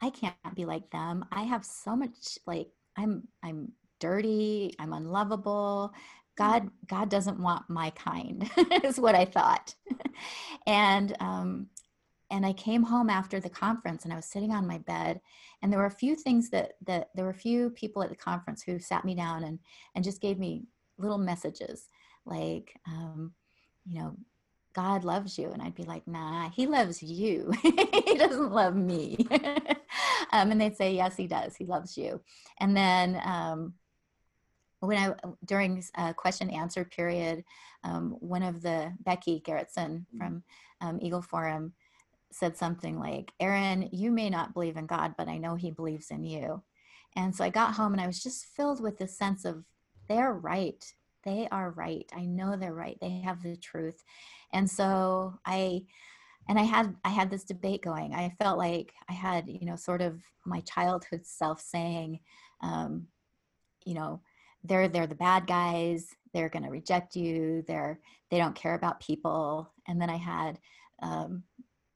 [0.00, 1.24] I can't be like them.
[1.32, 4.74] I have so much like I'm I'm dirty.
[4.78, 5.92] I'm unlovable.
[6.36, 8.50] God God doesn't want my kind
[8.84, 9.74] is what I thought.
[10.66, 11.66] and um,
[12.32, 15.20] and I came home after the conference and I was sitting on my bed
[15.60, 18.16] and there were a few things that that there were a few people at the
[18.16, 19.60] conference who sat me down and
[19.94, 20.64] and just gave me
[20.98, 21.88] little messages
[22.24, 23.32] like um,
[23.84, 24.16] you know
[24.72, 27.52] god loves you and i'd be like nah he loves you.
[27.62, 29.28] He doesn't love me.
[30.34, 31.54] Um, and they'd say yes he does.
[31.54, 32.18] He loves you.
[32.58, 33.74] And then um,
[34.80, 35.14] when i
[35.44, 37.44] during a question answer period
[37.84, 40.42] um, one of the becky Gerritson from
[40.80, 41.74] um, eagle forum
[42.34, 46.10] said something like, Erin, you may not believe in God, but I know he believes
[46.10, 46.62] in you.
[47.16, 49.64] And so I got home and I was just filled with this sense of
[50.08, 50.82] they're right.
[51.24, 52.10] They are right.
[52.14, 52.98] I know they're right.
[53.00, 54.02] They have the truth.
[54.52, 55.84] And so I
[56.48, 58.14] and I had I had this debate going.
[58.14, 62.20] I felt like I had, you know, sort of my childhood self saying,
[62.62, 63.06] um,
[63.84, 64.20] you know,
[64.64, 69.72] they're they're the bad guys, they're gonna reject you, they're they don't care about people.
[69.86, 70.58] And then I had
[71.02, 71.44] um,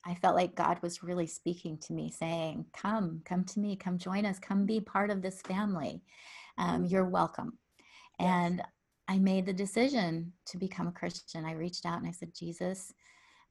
[0.06, 3.98] I felt like God was really speaking to me, saying, Come, come to me, come
[3.98, 6.02] join us, come be part of this family.
[6.58, 7.58] Um, you're welcome.
[8.20, 8.28] Yes.
[8.28, 8.62] And
[9.08, 11.44] I made the decision to become a Christian.
[11.44, 12.92] I reached out and I said, Jesus,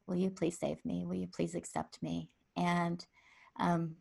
[0.07, 1.05] will you please save me?
[1.05, 2.29] Will you please accept me?
[2.55, 3.05] And
[3.59, 3.95] um,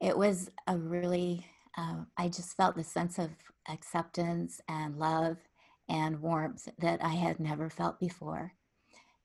[0.00, 1.46] it was a really,
[1.78, 3.30] uh, I just felt the sense of
[3.68, 5.36] acceptance and love
[5.88, 8.52] and warmth that I had never felt before.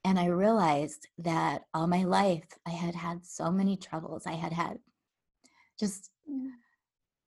[0.07, 4.25] And I realized that all my life I had had so many troubles.
[4.25, 4.79] I had had
[5.77, 6.11] just,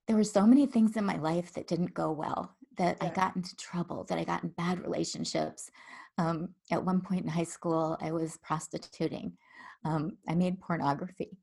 [0.07, 3.37] there were so many things in my life that didn't go well, that I got
[3.37, 5.71] into trouble, that I got in bad relationships.
[6.16, 9.37] Um, at one point in high school, I was prostituting,
[9.85, 11.37] um, I made pornography.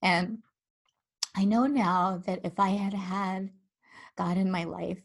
[0.00, 0.38] And
[1.36, 3.50] I know now that if I had had
[4.16, 5.02] God in my life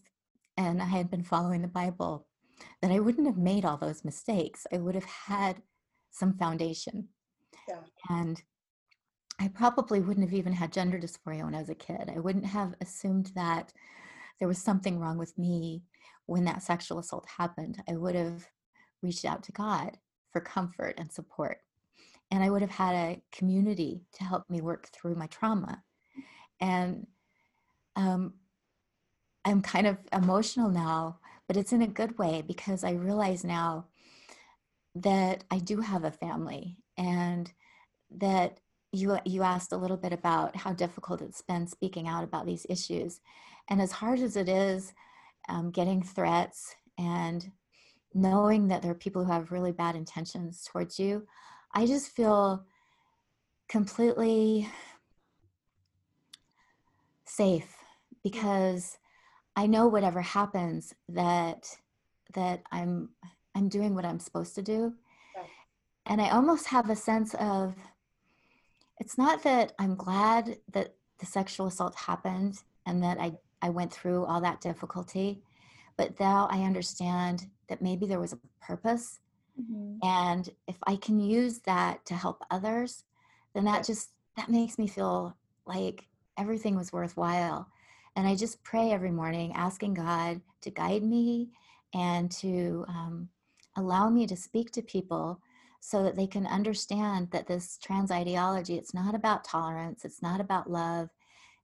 [0.55, 2.25] and I had been following the Bible,
[2.81, 4.65] that I wouldn't have made all those mistakes.
[4.73, 5.61] I would have had
[6.11, 7.09] some foundation.
[7.67, 7.81] Yeah.
[8.09, 8.41] And
[9.39, 12.11] I probably wouldn't have even had gender dysphoria when I was a kid.
[12.13, 13.71] I wouldn't have assumed that
[14.39, 15.83] there was something wrong with me
[16.25, 17.81] when that sexual assault happened.
[17.87, 18.47] I would have
[19.01, 19.97] reached out to God
[20.31, 21.59] for comfort and support.
[22.31, 25.83] And I would have had a community to help me work through my trauma.
[26.59, 27.07] And
[27.95, 28.33] um,
[29.45, 33.87] I'm kind of emotional now, but it's in a good way because I realize now
[34.95, 37.51] that I do have a family and
[38.11, 38.59] that
[38.91, 42.65] you you asked a little bit about how difficult it's been speaking out about these
[42.69, 43.19] issues.
[43.67, 44.93] And as hard as it is
[45.49, 47.51] um, getting threats and
[48.13, 51.25] knowing that there are people who have really bad intentions towards you
[51.73, 52.65] i just feel
[53.67, 54.67] completely
[57.25, 57.75] safe
[58.23, 58.97] because
[59.57, 61.67] I know whatever happens that
[62.35, 63.09] that I'm
[63.55, 64.93] I'm doing what I'm supposed to do.
[65.35, 65.43] Yeah.
[66.05, 67.73] And I almost have a sense of
[68.99, 73.91] it's not that I'm glad that the sexual assault happened and that I, I went
[73.91, 75.41] through all that difficulty,
[75.97, 79.19] but now I understand that maybe there was a purpose.
[79.59, 79.97] Mhm.
[80.03, 83.05] And if I can use that to help others,
[83.53, 83.93] then that Yeah.
[83.93, 87.67] just that makes me feel like everything was worthwhile.
[88.17, 91.49] And I just pray every morning, asking God to guide me
[91.93, 93.29] and to um,
[93.75, 95.39] allow me to speak to people
[95.81, 100.41] so that they can understand that this trans ideology, it's not about tolerance, it's not
[100.41, 101.09] about love,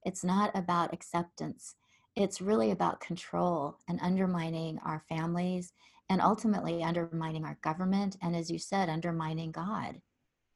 [0.05, 1.73] it's not about acceptance.
[2.15, 5.73] It's really about control and undermining our families
[6.11, 8.17] and ultimately undermining our government.
[8.21, 9.99] And as you said, undermining God.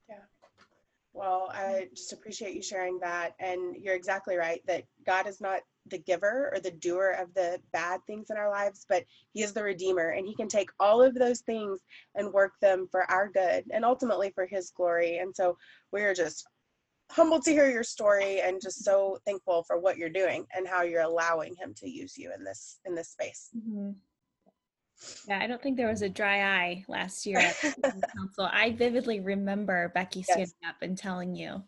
[0.07, 0.17] Yeah.
[1.13, 3.33] Well, I just appreciate you sharing that.
[3.39, 7.59] And you're exactly right that God is not the giver or the doer of the
[7.73, 10.09] bad things in our lives, but He is the Redeemer.
[10.09, 11.81] And He can take all of those things
[12.15, 15.17] and work them for our good and ultimately for His glory.
[15.17, 15.57] And so
[15.91, 16.45] we're just
[17.11, 20.81] humbled to hear your story and just so thankful for what you're doing and how
[20.81, 23.91] you're allowing him to use you in this in this space mm-hmm.
[25.27, 28.71] yeah i don't think there was a dry eye last year at the council i
[28.71, 30.27] vividly remember becky yes.
[30.27, 31.61] standing up and telling you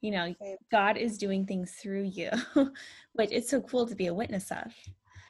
[0.00, 0.34] you know
[0.70, 2.30] god is doing things through you
[3.12, 4.72] which it's so cool to be a witness of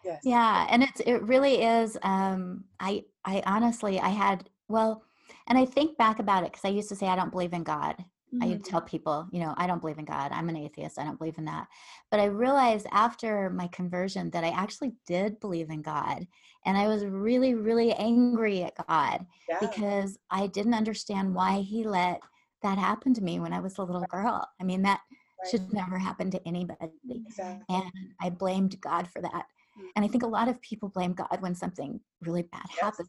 [0.05, 0.21] yes.
[0.25, 5.03] yeah and it's it really is um i i honestly i had well
[5.49, 7.63] and i think back about it because i used to say i don't believe in
[7.63, 7.97] god
[8.35, 8.53] Mm-hmm.
[8.53, 10.31] I tell people, you know, I don't believe in God.
[10.33, 10.99] I'm an atheist.
[10.99, 11.67] I don't believe in that.
[12.11, 16.27] But I realized after my conversion that I actually did believe in God.
[16.65, 19.59] And I was really, really angry at God yeah.
[19.61, 22.21] because I didn't understand why He let
[22.62, 24.46] that happened to me when I was a little girl.
[24.61, 25.51] I mean, that right.
[25.51, 26.90] should never happen to anybody.
[27.09, 27.64] Exactly.
[27.68, 29.33] And I blamed God for that.
[29.33, 29.87] Mm-hmm.
[29.96, 32.81] And I think a lot of people blame God when something really bad yes.
[32.81, 33.09] happens.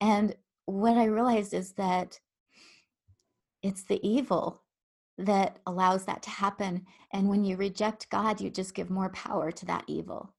[0.00, 0.34] And
[0.66, 2.18] what I realized is that
[3.62, 4.62] it's the evil
[5.18, 6.86] that allows that to happen.
[7.12, 10.34] And when you reject God, you just give more power to that evil.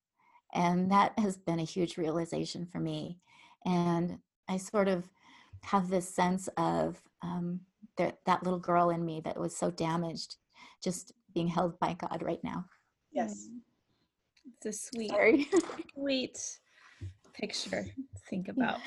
[0.53, 3.19] And that has been a huge realization for me.
[3.65, 5.03] And I sort of
[5.63, 7.61] have this sense of um,
[7.97, 10.35] that, that little girl in me that was so damaged,
[10.83, 12.65] just being held by God right now.
[13.11, 13.47] Yes.
[14.45, 15.47] It's a sweet,
[15.95, 16.37] sweet
[17.33, 18.79] picture to think about.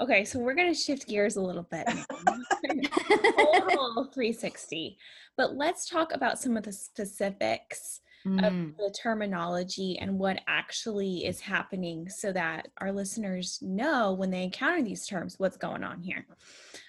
[0.00, 1.86] Okay, so we're going to shift gears a little bit.
[1.86, 4.96] Total 360.
[5.36, 8.46] But let's talk about some of the specifics mm.
[8.46, 14.42] of the terminology and what actually is happening so that our listeners know when they
[14.42, 16.26] encounter these terms what's going on here.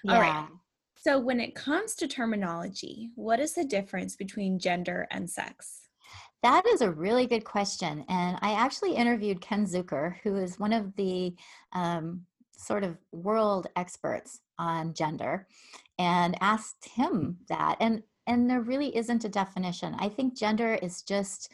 [0.04, 0.14] Yeah.
[0.14, 0.48] All right.
[1.04, 5.88] So, when it comes to terminology, what is the difference between gender and sex?
[6.44, 8.04] That is a really good question.
[8.08, 11.34] And I actually interviewed Ken Zucker, who is one of the
[11.72, 12.22] um,
[12.56, 15.48] sort of world experts on gender
[15.98, 21.02] and asked him that and and there really isn't a definition i think gender is
[21.02, 21.50] just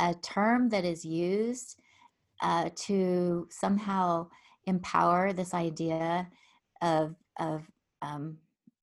[0.00, 1.80] a term that is used
[2.42, 4.26] uh, to somehow
[4.66, 6.28] empower this idea
[6.82, 7.62] of of
[8.02, 8.36] um,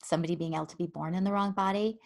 [0.03, 1.99] somebody being able to be born in the wrong body.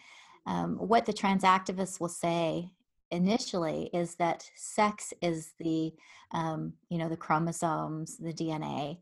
[0.46, 2.70] Um, what the trans activists will say
[3.10, 5.92] initially is that sex is the
[6.32, 8.98] um, you know the chromosomes the dna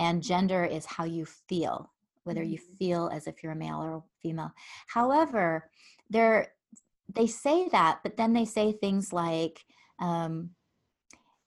[0.00, 1.90] and gender is how you feel
[2.24, 2.76] whether you mm-hmm.
[2.76, 4.52] feel as if you're a male or female.
[4.86, 5.70] However
[6.10, 6.48] they're
[7.14, 9.64] they say that but then they say things like
[10.00, 10.50] um,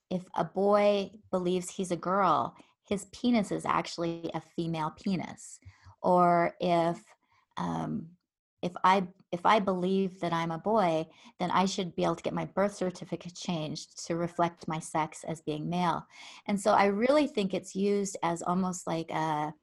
[0.09, 2.55] if a boy believes he's a girl
[2.87, 5.59] his penis is actually a female penis
[6.05, 7.03] or if
[7.57, 8.05] um,
[8.61, 11.05] if i if i believe that i'm a boy
[11.39, 15.23] then i should be able to get my birth certificate changed to reflect my sex
[15.27, 16.05] as being male
[16.47, 19.53] and so i really think it's used as almost like a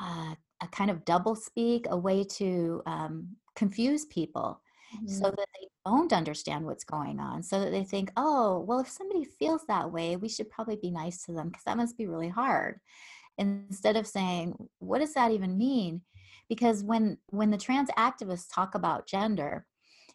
[0.00, 4.60] a, a kind of double speak a way to um, confuse people
[4.94, 5.06] mm-hmm.
[5.06, 8.88] so that they don't understand what's going on so that they think oh well if
[8.88, 12.06] somebody feels that way we should probably be nice to them because that must be
[12.06, 12.80] really hard
[13.38, 16.02] instead of saying what does that even mean?
[16.48, 19.66] Because when when the trans activists talk about gender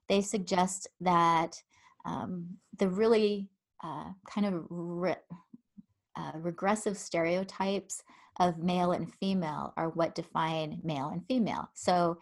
[0.08, 1.62] they suggest that
[2.06, 3.50] um, the really
[3.84, 5.16] uh, kind of re-
[6.16, 8.04] uh, regressive stereotypes
[8.40, 11.70] of male and female are what define male and female.
[11.74, 12.18] So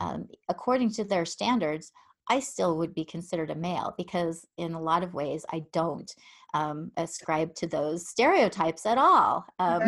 [0.00, 1.92] um, according to their standards
[2.28, 6.12] I still would be considered a male because, in a lot of ways, I don't
[6.54, 9.44] um, ascribe to those stereotypes at all.
[9.58, 9.82] Um,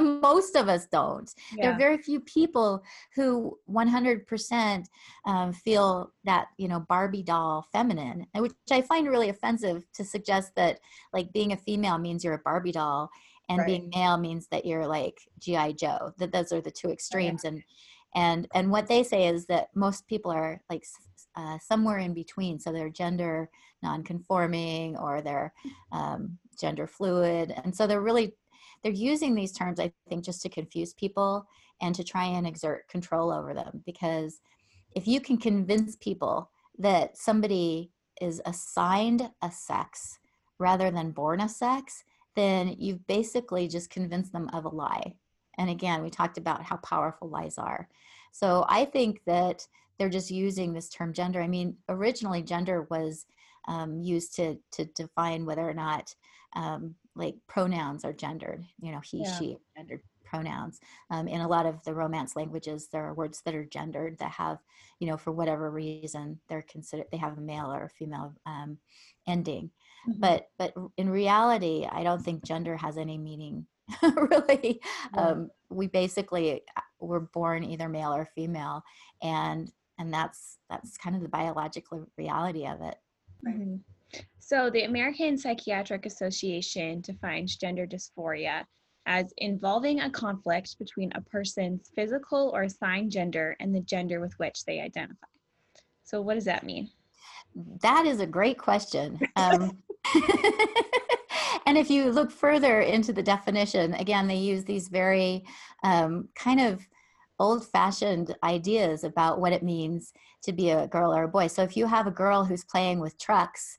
[0.20, 1.30] most of us don't.
[1.54, 1.64] Yeah.
[1.64, 2.82] There are very few people
[3.14, 4.84] who 100%
[5.26, 10.52] um, feel that, you know, Barbie doll feminine, which I find really offensive to suggest
[10.56, 10.80] that,
[11.12, 13.10] like, being a female means you're a Barbie doll
[13.48, 13.66] and right.
[13.66, 16.12] being male means that you're like GI Joe.
[16.18, 17.54] That those are the two extremes, oh, yeah.
[17.54, 17.62] and
[18.14, 20.84] and and what they say is that most people are like
[21.36, 22.58] uh, somewhere in between.
[22.58, 23.50] So they're gender
[23.82, 25.52] nonconforming or they're
[25.92, 27.54] um, gender fluid.
[27.64, 28.34] And so they're really,
[28.82, 31.46] they're using these terms, I think, just to confuse people
[31.80, 33.82] and to try and exert control over them.
[33.84, 34.40] Because
[34.94, 40.18] if you can convince people that somebody is assigned a sex
[40.58, 42.04] rather than born a sex,
[42.36, 45.14] then you've basically just convinced them of a lie.
[45.58, 47.88] And again, we talked about how powerful lies are.
[48.32, 49.66] So I think that
[49.98, 51.40] they're just using this term gender.
[51.42, 53.26] I mean, originally gender was
[53.66, 56.14] um, used to to define whether or not
[56.54, 58.64] um, like pronouns are gendered.
[58.80, 59.38] You know, he, yeah.
[59.38, 60.80] she, gendered pronouns.
[61.10, 64.32] Um, in a lot of the Romance languages, there are words that are gendered that
[64.32, 64.58] have,
[64.98, 68.78] you know, for whatever reason, they're considered they have a male or a female um,
[69.28, 69.70] ending.
[70.08, 70.20] Mm-hmm.
[70.20, 73.66] But but in reality, I don't think gender has any meaning.
[74.02, 74.80] really,
[75.12, 78.82] um, we basically uh, were born either male or female,
[79.22, 82.96] and and that's that's kind of the biological reality of it.
[83.46, 83.76] Mm-hmm.
[84.38, 88.64] So, the American Psychiatric Association defines gender dysphoria
[89.06, 94.32] as involving a conflict between a person's physical or assigned gender and the gender with
[94.38, 95.26] which they identify.
[96.04, 96.90] So, what does that mean?
[97.82, 99.18] That is a great question.
[99.36, 99.78] Um,
[101.66, 105.44] and if you look further into the definition, again, they use these very
[105.82, 106.86] um, kind of
[107.38, 110.12] old fashioned ideas about what it means
[110.42, 111.46] to be a girl or a boy.
[111.46, 113.76] So if you have a girl who's playing with trucks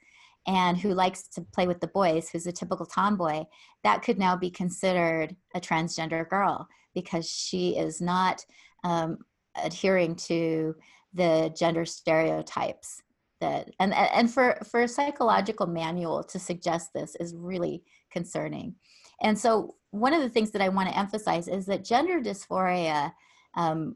[0.47, 3.45] and who likes to play with the boys, who's a typical tomboy,
[3.83, 8.45] that could now be considered a transgender girl because she is not
[8.83, 9.17] um,
[9.63, 10.75] adhering to
[11.13, 13.01] the gender stereotypes
[13.41, 18.73] that and and for for a psychological manual to suggest this is really concerning
[19.21, 23.11] and so one of the things that i want to emphasize is that gender dysphoria
[23.55, 23.95] um,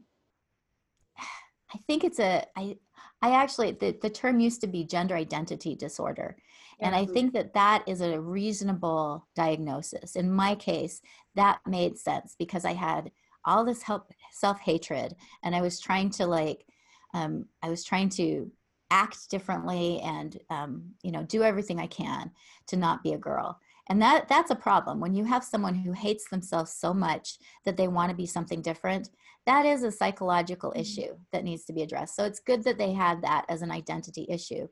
[1.72, 2.76] I think it's a I
[3.22, 6.36] I actually the, the term used to be gender identity disorder.
[6.82, 10.16] And I think that that is a reasonable diagnosis.
[10.16, 11.02] In my case,
[11.34, 13.10] that made sense because I had
[13.44, 16.64] all this help self-hatred and I was trying to like
[17.12, 18.50] um, I was trying to
[18.90, 22.30] act differently and um, you know do everything I can
[22.68, 23.60] to not be a girl
[23.90, 27.76] and that that's a problem when you have someone who hates themselves so much that
[27.76, 29.10] they want to be something different
[29.46, 30.80] that is a psychological mm-hmm.
[30.80, 33.70] issue that needs to be addressed so it's good that they had that as an
[33.70, 34.66] identity issue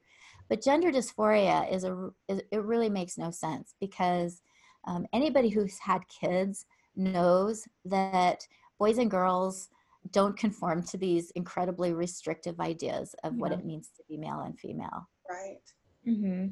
[0.49, 4.41] but gender dysphoria is a is, it really makes no sense because
[4.87, 6.65] um, anybody who's had kids
[6.97, 8.47] knows that
[8.79, 9.69] boys and girls
[10.13, 13.41] don't conform to these incredibly restrictive ideas of yeah.
[13.41, 15.59] what it means to be male and female right
[16.07, 16.47] mm-hmm.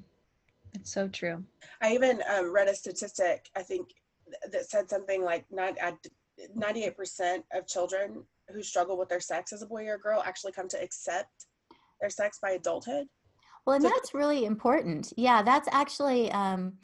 [0.77, 1.43] It's so true.
[1.83, 3.89] I even um, read a statistic, I think,
[4.53, 5.77] that said something like not
[6.59, 8.23] 98% of children
[8.53, 11.47] who struggle with their sex as a boy or a girl actually come to accept
[12.01, 13.07] their sex by adulthood.
[13.65, 15.13] Well, and so that's really important.
[15.17, 16.75] Yeah, that's actually um,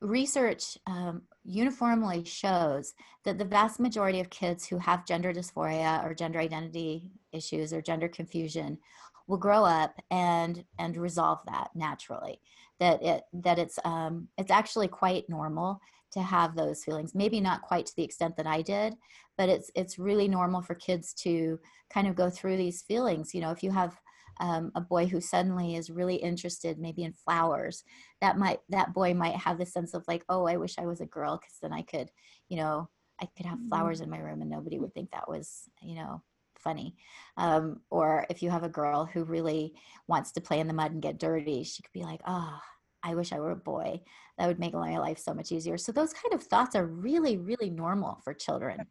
[0.00, 6.14] research um, uniformly shows that the vast majority of kids who have gender dysphoria or
[6.14, 8.78] gender identity issues or gender confusion
[9.26, 12.40] will grow up and and resolve that naturally
[12.80, 15.80] that it that it's um, it's actually quite normal
[16.12, 18.94] to have those feelings maybe not quite to the extent that i did
[19.38, 21.58] but it's it's really normal for kids to
[21.88, 23.96] kind of go through these feelings you know if you have
[24.40, 27.84] um, a boy who suddenly is really interested maybe in flowers
[28.20, 31.00] that might that boy might have the sense of like oh i wish i was
[31.00, 32.10] a girl because then i could
[32.48, 32.88] you know
[33.20, 33.68] i could have mm-hmm.
[33.68, 36.22] flowers in my room and nobody would think that was you know
[36.62, 36.96] funny.
[37.36, 39.74] Um, or if you have a girl who really
[40.06, 42.58] wants to play in the mud and get dirty, she could be like, oh,
[43.02, 44.00] I wish I were a boy.
[44.38, 45.78] That would make my life so much easier.
[45.78, 48.86] So those kind of thoughts are really, really normal for children.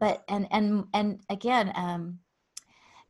[0.00, 2.18] But and and and again, um,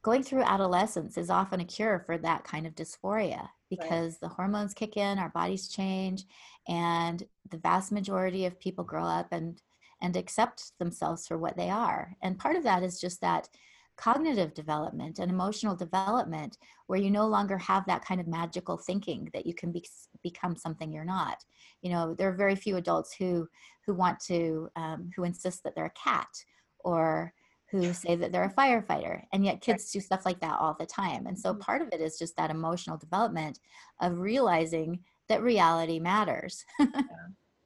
[0.02, 4.20] going through adolescence is often a cure for that kind of dysphoria because right.
[4.20, 6.24] the hormones kick in, our bodies change,
[6.68, 9.62] and the vast majority of people grow up and
[10.02, 12.16] and accept themselves for what they are.
[12.22, 13.48] And part of that is just that
[13.96, 19.28] cognitive development and emotional development where you no longer have that kind of magical thinking
[19.32, 19.84] that you can be,
[20.22, 21.44] become something you're not.
[21.82, 23.48] You know there are very few adults who
[23.86, 26.28] who want to um, who insist that they're a cat
[26.80, 27.32] or
[27.70, 30.84] who say that they're a firefighter and yet kids do stuff like that all the
[30.84, 31.26] time.
[31.26, 31.60] And so mm-hmm.
[31.60, 33.58] part of it is just that emotional development
[34.00, 36.64] of realizing that reality matters.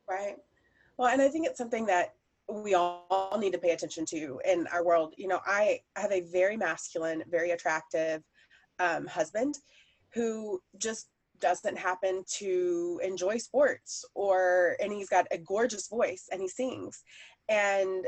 [0.08, 0.36] Right.
[0.96, 2.14] Well and i think it's something that
[2.48, 5.14] we all need to pay attention to in our world.
[5.16, 8.22] You know, I have a very masculine, very attractive
[8.78, 9.58] um, husband
[10.14, 11.08] who just
[11.40, 17.02] doesn't happen to enjoy sports or and he's got a gorgeous voice and he sings
[17.48, 18.06] and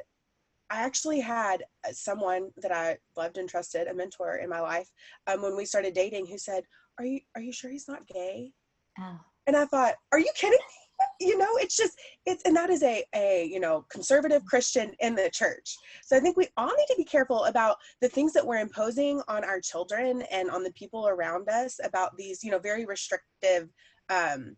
[0.71, 1.63] i actually had
[1.93, 4.89] someone that i loved and trusted a mentor in my life
[5.27, 6.65] um, when we started dating who said
[6.99, 8.51] are you are you sure he's not gay
[8.99, 9.21] oh.
[9.47, 10.88] and i thought are you kidding me
[11.21, 15.15] you know it's just it's and that is a a you know conservative christian in
[15.15, 15.77] the church.
[16.05, 19.23] So i think we all need to be careful about the things that we're imposing
[19.29, 23.69] on our children and on the people around us about these you know very restrictive
[24.11, 24.57] um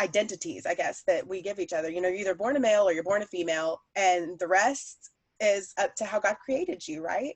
[0.00, 1.90] identities i guess that we give each other.
[1.90, 5.10] You know you're either born a male or you're born a female and the rest
[5.40, 7.34] is up to how god created you right?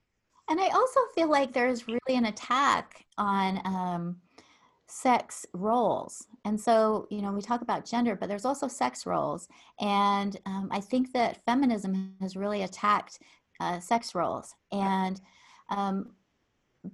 [0.49, 4.17] And i also feel like there's really an attack on um
[4.89, 6.27] sex roles.
[6.45, 9.49] And so, you know, we talk about gender, but there's also sex roles.
[9.81, 13.21] And um, I think that feminism has really attacked
[13.61, 14.55] uh, sex roles.
[14.73, 15.21] And
[15.69, 16.13] um,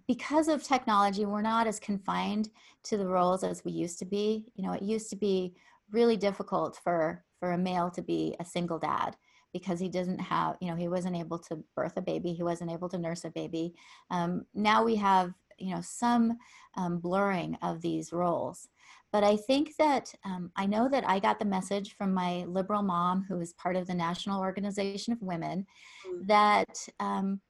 [0.08, 2.50] because of technology, we're not as confined
[2.84, 4.46] to the roles as we used to be.
[4.56, 5.54] You know, it used to be
[5.90, 9.16] really difficult for for a male to be a single dad
[9.52, 12.70] because he doesn't have, you know, he wasn't able to birth a baby, he wasn't
[12.70, 13.74] able to nurse a baby.
[14.10, 16.36] Um, now we have, you know, some
[16.76, 18.68] um, blurring of these roles.
[19.12, 22.82] But I think that um, I know that I got the message from my liberal
[22.82, 25.66] mom, who is part of the National Organization of Women,
[26.06, 26.26] mm.
[26.26, 27.40] that um,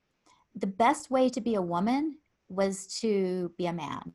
[0.55, 4.13] the best way to be a woman was to be a man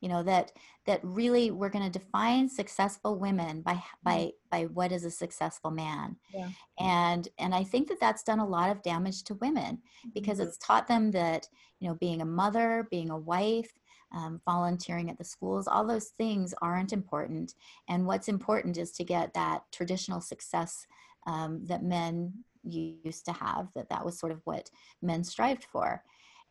[0.00, 0.52] you know that
[0.86, 4.32] that really we're going to define successful women by by mm.
[4.50, 6.48] by what is a successful man yeah.
[6.78, 9.78] and and i think that that's done a lot of damage to women
[10.14, 10.48] because mm-hmm.
[10.48, 11.48] it's taught them that
[11.80, 13.72] you know being a mother being a wife
[14.14, 17.54] um, volunteering at the schools all those things aren't important
[17.88, 20.86] and what's important is to get that traditional success
[21.26, 22.32] um, that men
[22.62, 24.70] used to have that that was sort of what
[25.02, 26.02] men strived for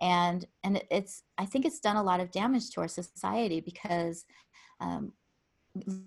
[0.01, 4.25] and and it's i think it's done a lot of damage to our society because
[4.79, 5.11] um,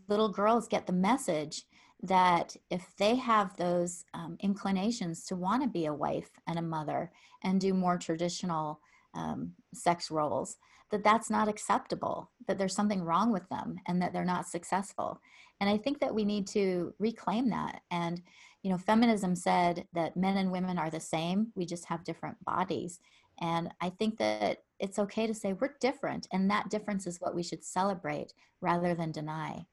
[0.08, 1.64] little girls get the message
[2.02, 6.62] that if they have those um, inclinations to want to be a wife and a
[6.62, 7.10] mother
[7.42, 8.80] and do more traditional
[9.14, 10.56] um, sex roles
[10.90, 15.20] that that's not acceptable that there's something wrong with them and that they're not successful.
[15.60, 17.82] And i think that we need to reclaim that.
[17.90, 18.22] And
[18.62, 22.42] you know feminism said that men and women are the same we just have different
[22.44, 23.00] bodies
[23.40, 27.34] and I think that it's okay to say we're different, and that difference is what
[27.34, 29.66] we should celebrate rather than deny.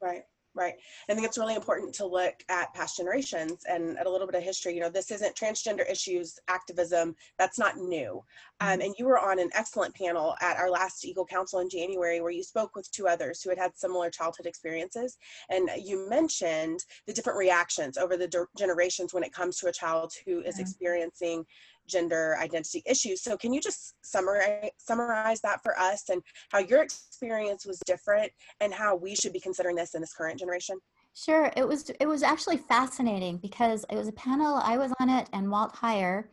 [0.00, 0.22] Right.
[0.56, 0.74] Right.
[1.10, 4.36] I think it's really important to look at past generations and at a little bit
[4.36, 4.72] of history.
[4.72, 7.14] You know, this isn't transgender issues activism.
[7.38, 8.22] That's not new.
[8.60, 8.80] Um, mm-hmm.
[8.80, 12.30] and you were on an excellent panel at our last Eagle Council in January where
[12.30, 15.18] you spoke with two others who had had similar childhood experiences.
[15.50, 20.14] And you mentioned the different reactions over the generations when it comes to a child
[20.24, 21.44] who is experiencing
[21.86, 23.22] gender identity issues.
[23.22, 28.30] So can you just summarize summarize that for us and how your experience was different
[28.60, 30.78] and how we should be considering this in this current generation?
[31.14, 31.50] Sure.
[31.56, 35.28] It was it was actually fascinating because it was a panel I was on it
[35.32, 36.24] and Walt Heyer,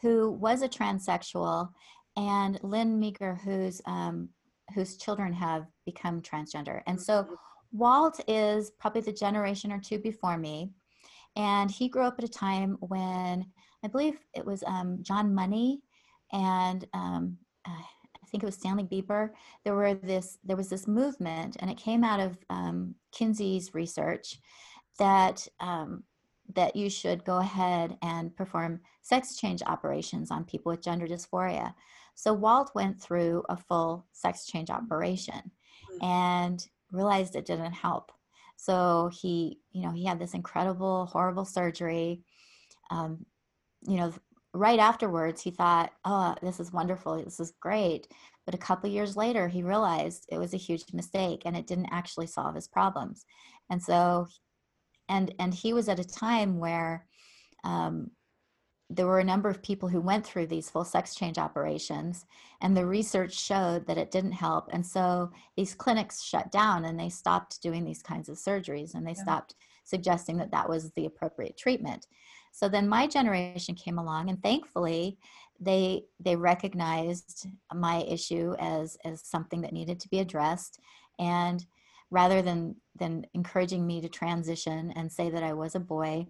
[0.00, 1.70] who was a transsexual,
[2.16, 4.28] and Lynn Meeker, whose um,
[4.74, 6.82] whose children have become transgender.
[6.86, 7.34] And so mm-hmm.
[7.72, 10.70] Walt is probably the generation or two before me.
[11.36, 13.46] And he grew up at a time when
[13.84, 15.82] I believe it was um, John Money
[16.32, 17.82] and um, uh,
[18.28, 19.30] I think it was Stanley Biber.
[19.64, 24.38] There were this there was this movement, and it came out of um, Kinsey's research
[24.98, 26.02] that um,
[26.54, 31.74] that you should go ahead and perform sex change operations on people with gender dysphoria.
[32.14, 35.50] So Walt went through a full sex change operation
[35.92, 36.04] mm.
[36.04, 38.12] and realized it didn't help.
[38.56, 42.22] So he, you know, he had this incredible, horrible surgery.
[42.90, 43.24] Um,
[43.86, 44.12] you know,
[44.54, 47.22] right afterwards, he thought, oh, this is wonderful.
[47.22, 48.08] This is great.
[48.44, 51.90] But a couple years later, he realized it was a huge mistake and it didn't
[51.92, 53.26] actually solve his problems.
[53.70, 54.26] And so,
[55.08, 57.06] and, and he was at a time where
[57.64, 58.10] um,
[58.90, 62.24] there were a number of people who went through these full sex change operations
[62.62, 66.98] and the research showed that it didn't help and so these clinics shut down and
[66.98, 69.22] they stopped doing these kinds of surgeries and they yeah.
[69.22, 69.54] stopped
[69.84, 72.06] suggesting that that was the appropriate treatment
[72.58, 75.16] so then my generation came along and thankfully
[75.60, 80.80] they they recognized my issue as as something that needed to be addressed.
[81.20, 81.64] And
[82.10, 86.26] rather than than encouraging me to transition and say that I was a boy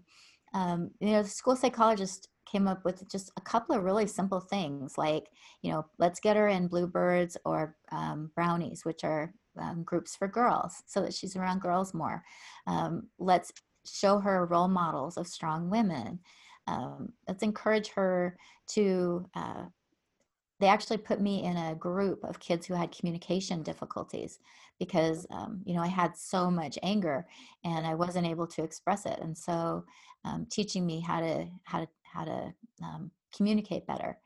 [0.52, 4.40] um, you know the school psychologist came up with just a couple of really simple
[4.40, 5.28] things like
[5.62, 10.28] you know let's get her in bluebirds or um, brownies which are um, groups for
[10.28, 12.22] girls so that she's around girls more.
[12.66, 13.52] Um, let's
[13.86, 16.20] show her role models of strong women.
[16.66, 18.36] Um, let's encourage her
[18.70, 19.26] to.
[19.34, 19.64] Uh,
[20.60, 24.40] they actually put me in a group of kids who had communication difficulties
[24.80, 27.26] because um, you know I had so much anger
[27.64, 29.84] and I wasn't able to express it, and so
[30.24, 34.18] um, teaching me how to how to how to um, communicate better,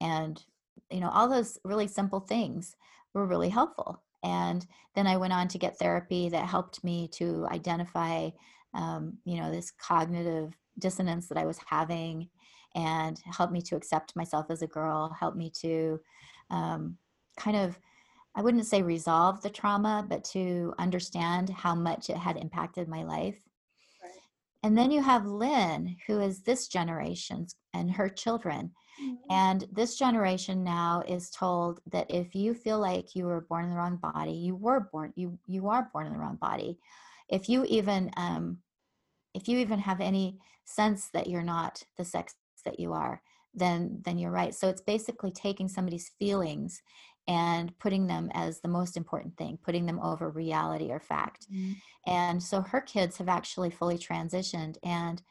[0.00, 0.42] and
[0.90, 2.76] you know all those really simple things
[3.12, 4.02] were really helpful.
[4.24, 8.30] And then I went on to get therapy that helped me to identify
[8.74, 12.28] um, you know, this cognitive dissonance that I was having
[12.74, 16.00] and helped me to accept myself as a girl, helped me to
[16.50, 16.96] um,
[17.38, 17.78] kind of,
[18.34, 23.04] I wouldn't say resolve the trauma, but to understand how much it had impacted my
[23.04, 23.38] life.
[24.64, 28.72] And then you have Lynn, who is this generation's and her children.
[29.00, 29.14] Mm-hmm.
[29.30, 33.70] And this generation now is told that if you feel like you were born in
[33.70, 36.78] the wrong body, you were born, you you are born in the wrong body.
[37.28, 38.58] If you even um,
[39.34, 43.22] if you even have any sense that you're not the sex that you are,
[43.54, 44.54] then then you're right.
[44.54, 46.82] So it's basically taking somebody's feelings
[47.26, 51.46] and putting them as the most important thing, putting them over reality or fact.
[51.50, 51.72] Mm-hmm.
[52.06, 54.76] And so her kids have actually fully transitioned.
[54.82, 55.22] And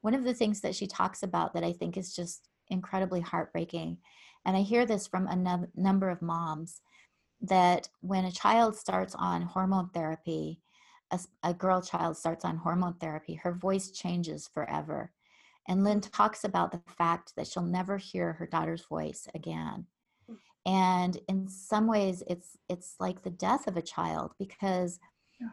[0.00, 3.98] one of the things that she talks about that I think is just incredibly heartbreaking,
[4.46, 6.80] and I hear this from a num- number of moms,
[7.42, 10.60] that when a child starts on hormone therapy,
[11.10, 15.12] a, a girl child starts on hormone therapy, her voice changes forever.
[15.68, 19.86] And Lynn talks about the fact that she'll never hear her daughter's voice again.
[20.66, 24.98] And in some ways it's it's like the death of a child because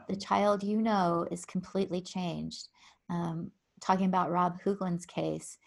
[0.09, 2.67] the child you know is completely changed.
[3.09, 5.59] Um, talking about rob hoogland's case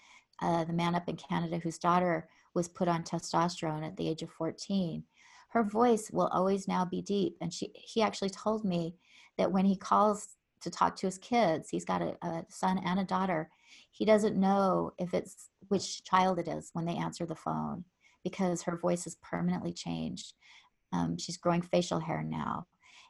[0.42, 4.20] uh, the man up in canada whose daughter was put on testosterone at the age
[4.20, 5.04] of 14
[5.50, 7.36] her voice will always now be deep.
[7.40, 8.94] And she he actually told me
[9.40, 10.28] that when he calls
[10.62, 13.50] to talk to his kids he's got a, a son and a daughter
[13.90, 17.84] he doesn't know if it's which child it is when they answer the phone
[18.24, 20.34] because her voice has permanently changed.
[20.92, 22.66] Um, she's growing facial hair now,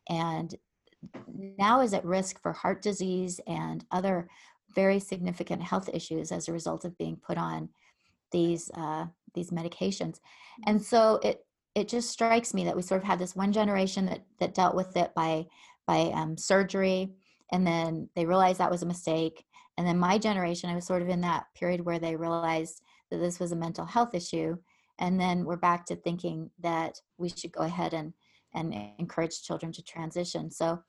[0.09, 0.55] and
[1.59, 4.29] now is at risk for heart disease and other
[4.75, 7.71] very significant health issues as a result of being put on
[8.33, 10.21] these uh, these medications.
[10.67, 14.07] And so it it just strikes me that we sort of had this one generation
[14.07, 15.47] that that dealt with it by
[15.91, 17.11] by um, surgery,
[17.53, 19.45] and then they realized that was a mistake.
[19.77, 23.19] And then my generation, I was sort of in that period where they realized that
[23.19, 24.57] this was a mental health issue
[25.01, 28.13] and then we're back to thinking that we should go ahead and
[28.55, 30.81] and encourage children to transition so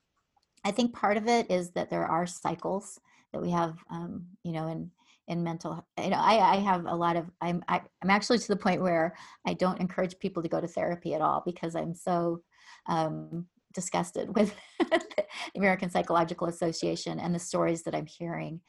[0.65, 2.99] i think part of it is that there are cycles
[3.31, 4.91] that we have um, you know in
[5.27, 8.09] in mental you know i i have a lot of i'm I, am i am
[8.09, 11.41] actually to the point where i don't encourage people to go to therapy at all
[11.45, 12.41] because i'm so
[12.87, 15.23] um, disgusted with the
[15.55, 18.59] american psychological association and the stories that i'm hearing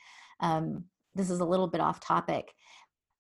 [0.41, 0.85] um,
[1.15, 2.53] this is a little bit off topic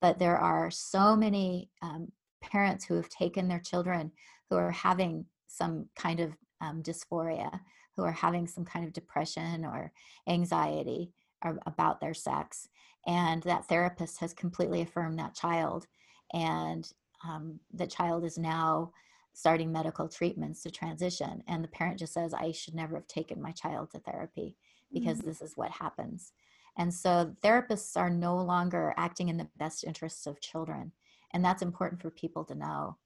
[0.00, 2.08] but there are so many um,
[2.42, 4.10] parents who have taken their children
[4.50, 7.60] who are having some kind of um, dysphoria,
[7.96, 9.92] who are having some kind of depression or
[10.28, 11.12] anxiety
[11.44, 12.68] or, about their sex.
[13.06, 15.86] And that therapist has completely affirmed that child.
[16.32, 16.88] And
[17.26, 18.92] um, the child is now
[19.32, 21.42] starting medical treatments to transition.
[21.48, 24.56] And the parent just says, I should never have taken my child to therapy
[24.92, 25.28] because mm-hmm.
[25.28, 26.32] this is what happens.
[26.76, 30.92] And so therapists are no longer acting in the best interests of children.
[31.32, 32.96] And that's important for people to know.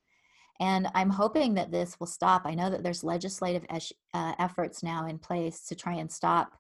[0.59, 2.43] And I'm hoping that this will stop.
[2.45, 3.67] I know that there's legislative
[4.15, 6.57] uh, efforts now in place to try and stop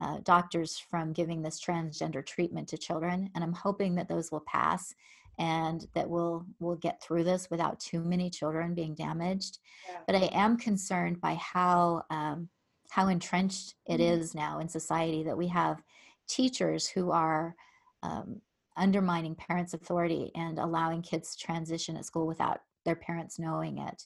[0.00, 3.30] uh, doctors from giving this transgender treatment to children.
[3.34, 4.94] And I'm hoping that those will pass
[5.40, 9.58] and that we'll we'll get through this without too many children being damaged.
[9.88, 9.96] Yeah.
[10.06, 12.50] But I am concerned by how um,
[12.90, 14.20] how entrenched it mm-hmm.
[14.20, 15.82] is now in society that we have
[16.28, 17.56] teachers who are
[18.02, 18.40] um,
[18.76, 24.04] undermining parents' authority and allowing kids to transition at school without their parents knowing it.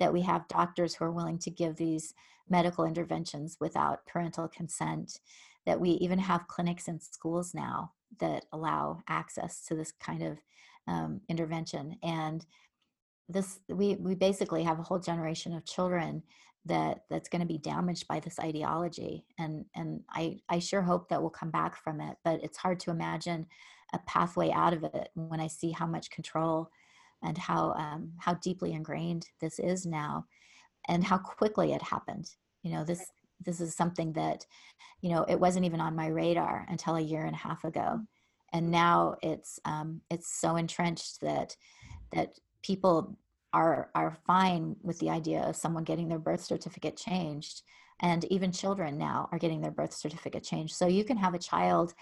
[0.00, 2.14] That we have doctors who are willing to give these
[2.48, 5.20] medical interventions without parental consent.
[5.66, 10.38] That we even have clinics in schools now that allow access to this kind of
[10.86, 11.96] um, intervention.
[12.02, 12.44] And
[13.28, 16.22] this, we we basically have a whole generation of children
[16.64, 21.08] that that's going to be damaged by this ideology and and i i sure hope
[21.08, 23.46] that we'll come back from it but it's hard to imagine
[23.94, 26.70] a pathway out of it when i see how much control
[27.24, 30.24] and how um, how deeply ingrained this is now
[30.88, 32.30] and how quickly it happened
[32.62, 33.10] you know this
[33.44, 34.46] this is something that
[35.00, 38.00] you know it wasn't even on my radar until a year and a half ago.
[38.52, 41.56] And now it's um, it's so entrenched that
[42.12, 43.18] that people
[43.52, 47.62] are are fine with the idea of someone getting their birth certificate changed.
[48.00, 50.74] And even children now are getting their birth certificate changed.
[50.74, 51.94] So you can have a child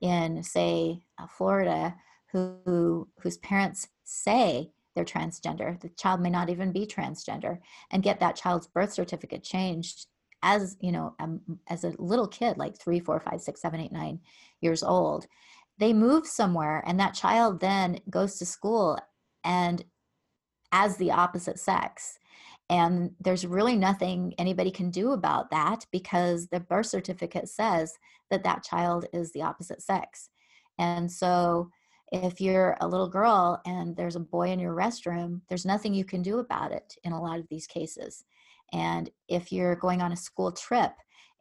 [0.00, 1.94] in say uh, florida
[2.32, 5.80] who whose parents say they're transgender.
[5.80, 7.58] The child may not even be transgender
[7.90, 10.06] and get that child's birth certificate changed
[10.42, 13.92] as you know um, as a little kid like three four five six seven eight
[13.92, 14.18] nine
[14.60, 15.26] years old
[15.78, 18.98] they move somewhere and that child then goes to school
[19.44, 19.84] and
[20.72, 22.18] as the opposite sex.
[22.70, 27.98] And there's really nothing anybody can do about that because the birth certificate says
[28.30, 30.30] that that child is the opposite sex.
[30.78, 31.70] And so
[32.12, 36.04] if you're a little girl and there's a boy in your restroom, there's nothing you
[36.04, 38.24] can do about it in a lot of these cases.
[38.72, 40.92] And if you're going on a school trip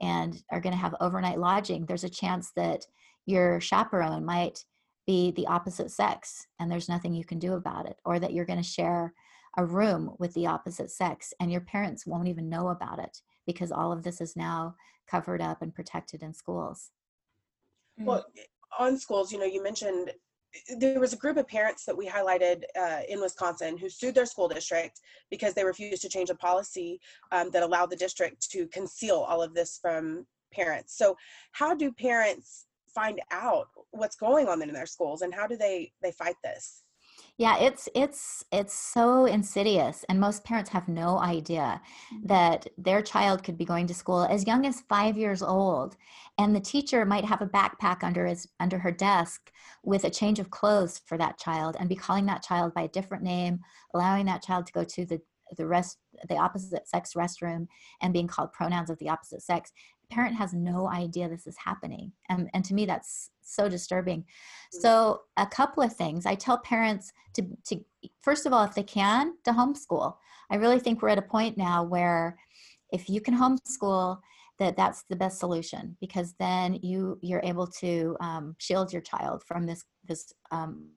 [0.02, 2.86] and are going to have overnight lodging, there's a chance that
[3.26, 4.66] your chaperone might
[5.08, 8.46] be the opposite sex and there's nothing you can do about it, or that you're
[8.46, 9.14] going to share
[9.58, 13.72] a room with the opposite sex and your parents won't even know about it because
[13.72, 14.76] all of this is now
[15.10, 16.92] covered up and protected in schools.
[17.98, 18.26] Well,
[18.80, 20.12] on schools, you know, you mentioned
[20.78, 24.26] there was a group of parents that we highlighted uh, in Wisconsin who sued their
[24.26, 25.00] school district
[25.30, 27.00] because they refused to change a policy
[27.32, 30.98] um, that allowed the district to conceal all of this from parents.
[30.98, 31.16] So,
[31.54, 35.94] how do parents find out what's going on in their schools, and how do they
[36.02, 36.84] they fight this?
[37.42, 41.82] Yeah it's it's it's so insidious and most parents have no idea
[42.14, 42.28] mm-hmm.
[42.28, 45.98] that their child could be going to school as young as five years old
[46.38, 49.52] and the teacher might have a backpack under his under her desk
[49.84, 52.88] with a change of clothes for that child and be calling that child by a
[52.90, 53.60] different name
[53.96, 55.20] allowing that child to go to the
[55.58, 55.98] the rest
[56.30, 57.68] the opposite sex restroom
[58.02, 59.72] and being called pronouns of the opposite sex
[60.12, 64.22] parent has no idea this is happening and, and to me that's so disturbing.
[64.22, 64.82] Mm.
[64.82, 66.26] so a couple of things.
[66.26, 67.80] I tell parents to, to
[68.22, 70.16] first of all if they can to homeschool.
[70.50, 72.38] I really think we're at a point now where
[72.92, 74.20] if you can homeschool
[74.60, 79.44] that that's the best solution because then you you're able to um, shield your child
[79.48, 80.90] from this this um,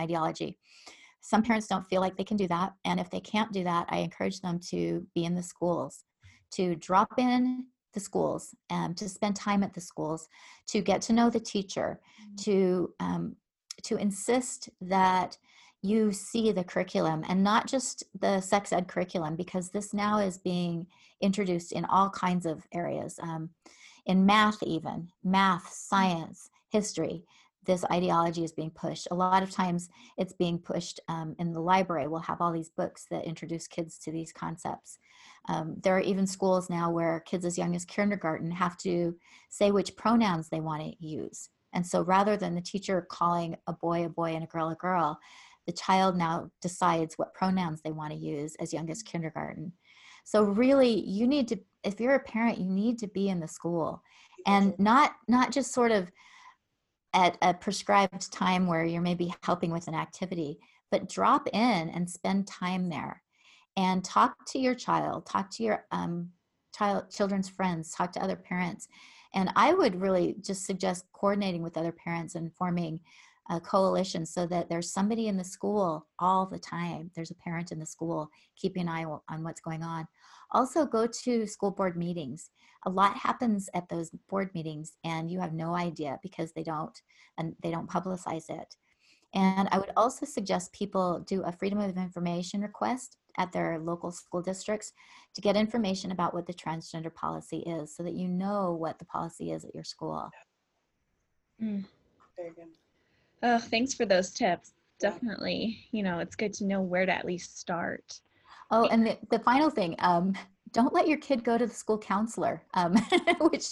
[0.00, 0.58] ideology.
[1.20, 3.86] Some parents don't feel like they can do that and if they can't do that
[3.90, 6.04] i encourage them to be in the schools
[6.52, 10.28] to drop in the schools, um, to spend time at the schools,
[10.68, 12.36] to get to know the teacher, mm-hmm.
[12.36, 13.36] to um,
[13.84, 15.36] to insist that
[15.82, 20.38] you see the curriculum and not just the sex ed curriculum because this now is
[20.38, 20.86] being
[21.20, 23.48] introduced in all kinds of areas um,
[24.06, 25.70] in math even math mm-hmm.
[25.72, 27.22] science history
[27.68, 29.06] this ideology is being pushed.
[29.10, 32.08] A lot of times it's being pushed um, in the library.
[32.08, 34.98] We'll have all these books that introduce kids to these concepts.
[35.50, 39.14] Um, there are even schools now where kids as young as kindergarten have to
[39.50, 41.50] say which pronouns they want to use.
[41.74, 44.74] And so rather than the teacher calling a boy a boy and a girl a
[44.74, 45.18] girl,
[45.66, 49.74] the child now decides what pronouns they want to use as young as kindergarten.
[50.24, 53.48] So really you need to if you're a parent you need to be in the
[53.48, 54.02] school.
[54.46, 56.10] And not not just sort of
[57.14, 60.58] at a prescribed time where you're maybe helping with an activity,
[60.90, 63.22] but drop in and spend time there
[63.76, 66.30] and talk to your child, talk to your um,
[66.74, 68.88] child, children's friends, talk to other parents.
[69.34, 73.00] And I would really just suggest coordinating with other parents and forming
[73.50, 77.10] a coalition so that there's somebody in the school all the time.
[77.14, 80.06] There's a parent in the school keeping an eye on what's going on.
[80.50, 82.50] Also, go to school board meetings.
[82.86, 87.00] A lot happens at those board meetings, and you have no idea because they don't
[87.38, 88.76] and they don't publicize it.
[89.34, 94.10] And I would also suggest people do a Freedom of Information request at their local
[94.10, 94.92] school districts
[95.34, 99.04] to get information about what the transgender policy is so that you know what the
[99.04, 100.30] policy is at your school.
[101.62, 101.84] Mm.
[103.42, 104.72] Oh, thanks for those tips.
[105.00, 108.20] Definitely, you know, it's good to know where to at least start.
[108.70, 110.34] Oh, and the, the final thing, um,
[110.72, 112.94] don't let your kid go to the school counselor, um,
[113.40, 113.68] which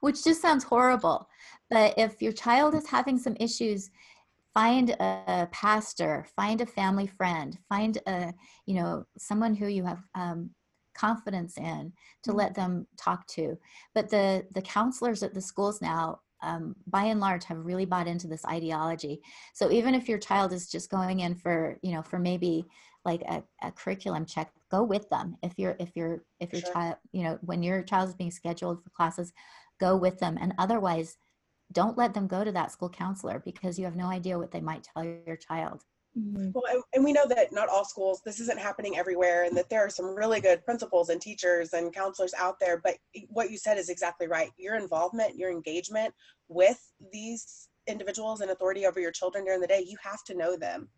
[0.00, 1.28] which just sounds horrible.
[1.68, 3.90] But if your child is having some issues,
[4.54, 8.32] find a pastor find a family friend find a
[8.66, 10.50] you know someone who you have um,
[10.94, 11.92] confidence in
[12.22, 12.38] to mm-hmm.
[12.38, 13.56] let them talk to
[13.94, 18.06] but the the counselors at the schools now um, by and large have really bought
[18.06, 19.20] into this ideology
[19.54, 22.64] so even if your child is just going in for you know for maybe
[23.04, 26.72] like a, a curriculum check go with them if you're if you're if your sure.
[26.72, 29.32] child you know when your child is being scheduled for classes
[29.80, 31.16] go with them and otherwise
[31.72, 34.60] don't let them go to that school counselor because you have no idea what they
[34.60, 35.82] might tell your child.
[36.16, 36.50] Mm-hmm.
[36.54, 39.84] Well, and we know that not all schools, this isn't happening everywhere, and that there
[39.84, 42.80] are some really good principals and teachers and counselors out there.
[42.82, 42.96] But
[43.28, 44.50] what you said is exactly right.
[44.56, 46.14] Your involvement, your engagement
[46.48, 46.80] with
[47.12, 50.88] these individuals and authority over your children during the day, you have to know them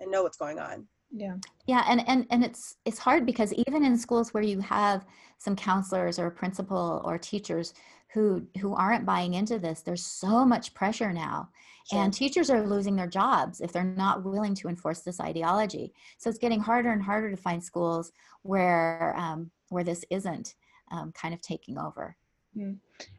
[0.00, 1.34] and know what's going on yeah
[1.66, 5.04] yeah and and and it's it's hard because even in schools where you have
[5.38, 7.74] some counselors or a principal or teachers
[8.12, 11.48] who who aren't buying into this there's so much pressure now
[11.88, 12.00] sure.
[12.00, 16.28] and teachers are losing their jobs if they're not willing to enforce this ideology so
[16.28, 20.54] it's getting harder and harder to find schools where um, where this isn't
[20.90, 22.16] um, kind of taking over
[22.54, 22.72] hmm.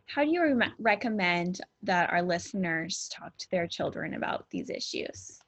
[0.08, 5.42] how do you re- recommend that our listeners talk to their children about these issues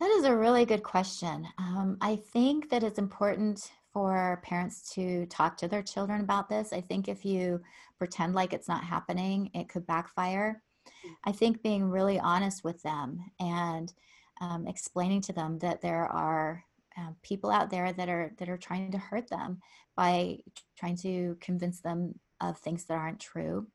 [0.00, 1.48] that is a really good question.
[1.58, 6.72] Um, I think that it's important for parents to talk to their children about this.
[6.72, 7.60] I think if you
[7.98, 10.62] pretend like it's not happening, it could backfire.
[11.24, 13.92] I think being really honest with them and
[14.40, 16.64] um, explaining to them that there are
[16.96, 19.60] uh, people out there that are that are trying to hurt them
[19.96, 20.38] by
[20.78, 23.66] trying to convince them of things that aren't true.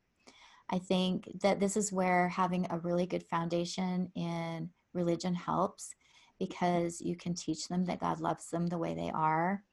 [0.69, 5.93] I think that this is where having a really good foundation in religion helps
[6.39, 9.63] because you can teach them that God loves them the way they are.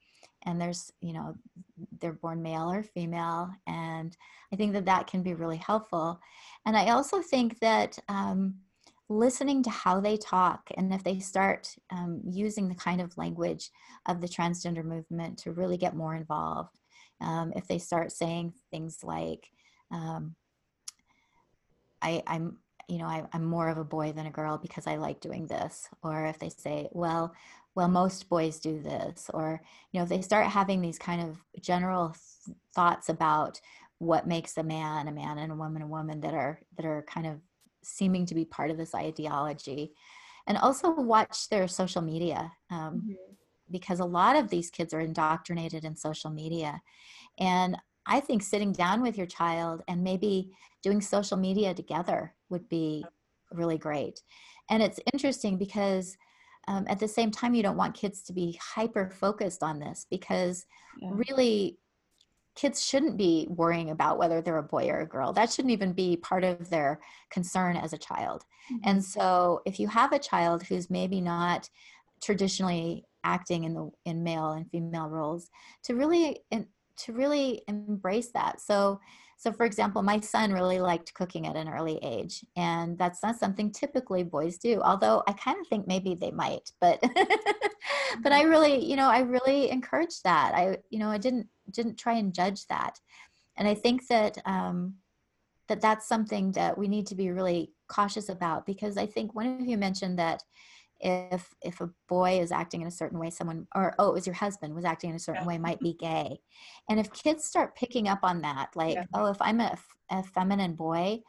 [0.45, 1.35] And there's, you know,
[1.99, 3.51] they're born male or female.
[3.67, 4.15] And
[4.51, 6.19] I think that that can be really helpful.
[6.65, 8.55] And I also think that um,
[9.09, 13.69] listening to how they talk and if they start um, using the kind of language
[14.07, 16.79] of the transgender movement to really get more involved,
[17.19, 19.51] um, if they start saying things like,
[19.91, 20.35] um,
[22.01, 24.97] I, I'm you know I, i'm more of a boy than a girl because i
[24.97, 27.33] like doing this or if they say well
[27.75, 29.61] well most boys do this or
[29.91, 32.09] you know if they start having these kind of general
[32.45, 33.59] th- thoughts about
[33.99, 37.03] what makes a man a man and a woman a woman that are that are
[37.07, 37.39] kind of
[37.83, 39.93] seeming to be part of this ideology
[40.47, 43.13] and also watch their social media um, mm-hmm.
[43.71, 46.81] because a lot of these kids are indoctrinated in social media
[47.39, 50.51] and I think sitting down with your child and maybe
[50.81, 53.05] doing social media together would be
[53.51, 54.21] really great.
[54.69, 56.17] And it's interesting because
[56.67, 60.05] um, at the same time, you don't want kids to be hyper focused on this
[60.09, 60.65] because
[60.99, 61.09] yeah.
[61.11, 61.77] really
[62.55, 65.33] kids shouldn't be worrying about whether they're a boy or a girl.
[65.33, 66.99] That shouldn't even be part of their
[67.29, 68.43] concern as a child.
[68.71, 68.89] Mm-hmm.
[68.89, 71.69] And so if you have a child who's maybe not
[72.21, 75.49] traditionally acting in the in male and female roles
[75.83, 76.39] to really
[76.97, 78.99] to really embrace that so
[79.41, 83.39] so for example my son really liked cooking at an early age and that's not
[83.39, 86.99] something typically boys do although i kind of think maybe they might but
[88.21, 88.49] but i mm-hmm.
[88.49, 92.35] really you know i really encouraged that i you know i didn't didn't try and
[92.35, 92.99] judge that
[93.57, 94.93] and i think that um
[95.67, 99.59] that that's something that we need to be really cautious about because i think one
[99.59, 100.43] of you mentioned that
[101.01, 104.27] if if a boy is acting in a certain way someone or oh it was
[104.27, 105.47] your husband was acting in a certain yeah.
[105.47, 105.85] way might mm-hmm.
[105.85, 106.39] be gay.
[106.89, 109.05] And if kids start picking up on that like yeah.
[109.13, 109.77] oh if i'm a,
[110.09, 111.21] a feminine boy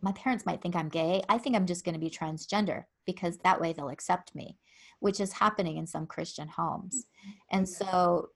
[0.00, 1.22] my parents might think i'm gay.
[1.28, 4.58] I think i'm just going to be transgender because that way they'll accept me
[5.00, 7.06] which is happening in some christian homes.
[7.06, 7.56] Mm-hmm.
[7.56, 8.30] And so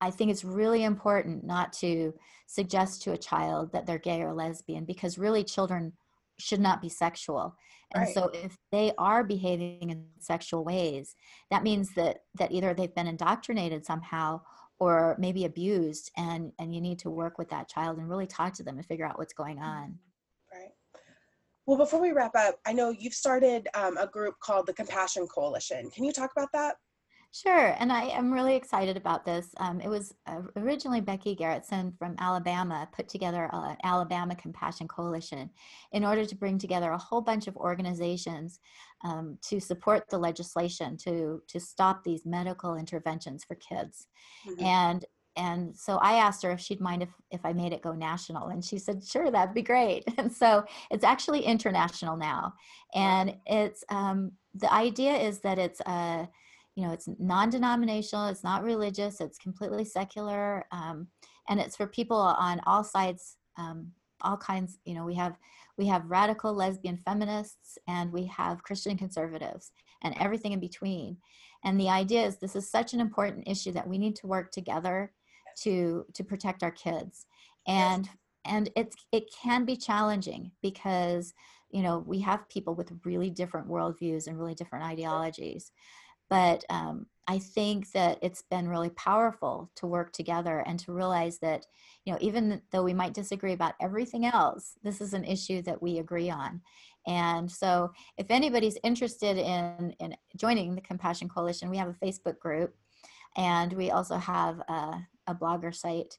[0.00, 2.12] I think it's really important not to
[2.46, 5.92] suggest to a child that they're gay or lesbian because really children
[6.42, 7.56] should not be sexual.
[7.94, 8.14] And right.
[8.14, 11.14] so if they are behaving in sexual ways
[11.50, 14.40] that means that that either they've been indoctrinated somehow
[14.78, 18.54] or maybe abused and and you need to work with that child and really talk
[18.54, 19.98] to them and figure out what's going on.
[20.52, 20.70] Right.
[21.66, 25.26] Well before we wrap up i know you've started um, a group called the compassion
[25.28, 25.90] coalition.
[25.90, 26.76] Can you talk about that
[27.34, 29.46] Sure, and I am really excited about this.
[29.56, 35.48] Um, it was uh, originally Becky Gerritson from Alabama put together an Alabama Compassion Coalition
[35.92, 38.60] in order to bring together a whole bunch of organizations
[39.02, 44.08] um, to support the legislation to to stop these medical interventions for kids,
[44.46, 44.62] mm-hmm.
[44.62, 47.94] and and so I asked her if she'd mind if if I made it go
[47.94, 50.04] national, and she said sure, that'd be great.
[50.18, 52.52] And so it's actually international now,
[52.94, 56.28] and it's um, the idea is that it's a
[56.74, 61.06] you know it's non-denominational it's not religious it's completely secular um,
[61.48, 63.88] and it's for people on all sides um,
[64.22, 65.36] all kinds you know we have
[65.78, 71.16] we have radical lesbian feminists and we have christian conservatives and everything in between.
[71.64, 74.50] And the idea is this is such an important issue that we need to work
[74.50, 75.12] together
[75.62, 77.26] to to protect our kids.
[77.66, 78.08] And
[78.44, 81.32] and it's it can be challenging because
[81.70, 85.70] you know we have people with really different worldviews and really different ideologies
[86.32, 91.38] but um, i think that it's been really powerful to work together and to realize
[91.38, 91.66] that
[92.04, 95.82] you know even though we might disagree about everything else this is an issue that
[95.82, 96.60] we agree on.
[97.04, 102.38] And so if anybody's interested in in joining the compassion coalition we have a facebook
[102.38, 102.72] group
[103.36, 106.18] and we also have a, a blogger site.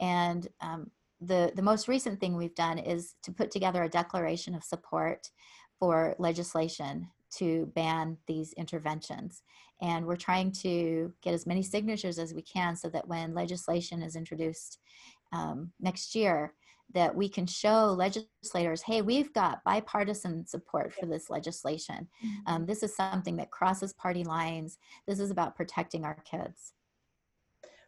[0.00, 0.90] And um,
[1.20, 5.28] the the most recent thing we've done is to put together a declaration of support
[5.78, 7.08] for legislation
[7.38, 9.42] to ban these interventions.
[9.82, 14.02] And we're trying to get as many signatures as we can so that when legislation
[14.02, 14.78] is introduced
[15.32, 16.54] um, next year,
[16.92, 22.08] that we can show legislators, hey, we've got bipartisan support for this legislation.
[22.24, 22.54] Mm-hmm.
[22.54, 24.78] Um, this is something that crosses party lines.
[25.06, 26.74] This is about protecting our kids.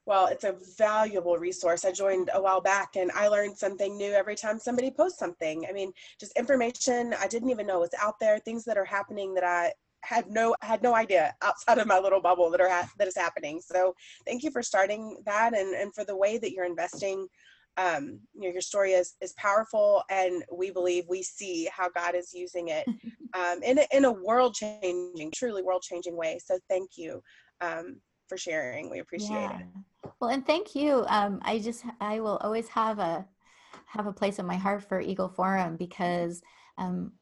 [0.07, 1.85] Well, it's a valuable resource.
[1.85, 5.67] I joined a while back and I learned something new every time somebody posts something.
[5.69, 9.35] I mean, just information I didn't even know was out there, things that are happening
[9.35, 9.73] that I
[10.05, 13.17] had no had no idea outside of my little bubble that are ha- that is
[13.17, 13.61] happening.
[13.61, 13.95] So,
[14.25, 17.27] thank you for starting that and and for the way that you're investing
[17.79, 22.15] um, you know, your story is is powerful, and we believe we see how God
[22.15, 22.87] is using it
[23.35, 26.39] um, in a, in a world changing, truly world changing way.
[26.43, 27.21] So thank you.
[27.61, 28.91] Um, for sharing.
[28.91, 29.59] We appreciate yeah.
[29.59, 29.67] it.
[30.21, 31.05] Well, and thank you.
[31.09, 33.27] Um, I just I will always have a
[33.87, 36.43] have a place in my heart for Eagle Forum because
[36.79, 37.13] um,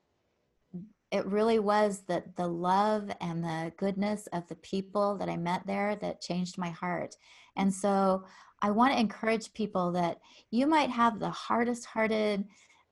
[1.11, 5.66] it really was the the love and the goodness of the people that I met
[5.66, 7.16] there that changed my heart.
[7.57, 8.24] And so
[8.62, 10.18] I want to encourage people that
[10.51, 12.45] you might have the hardest hearted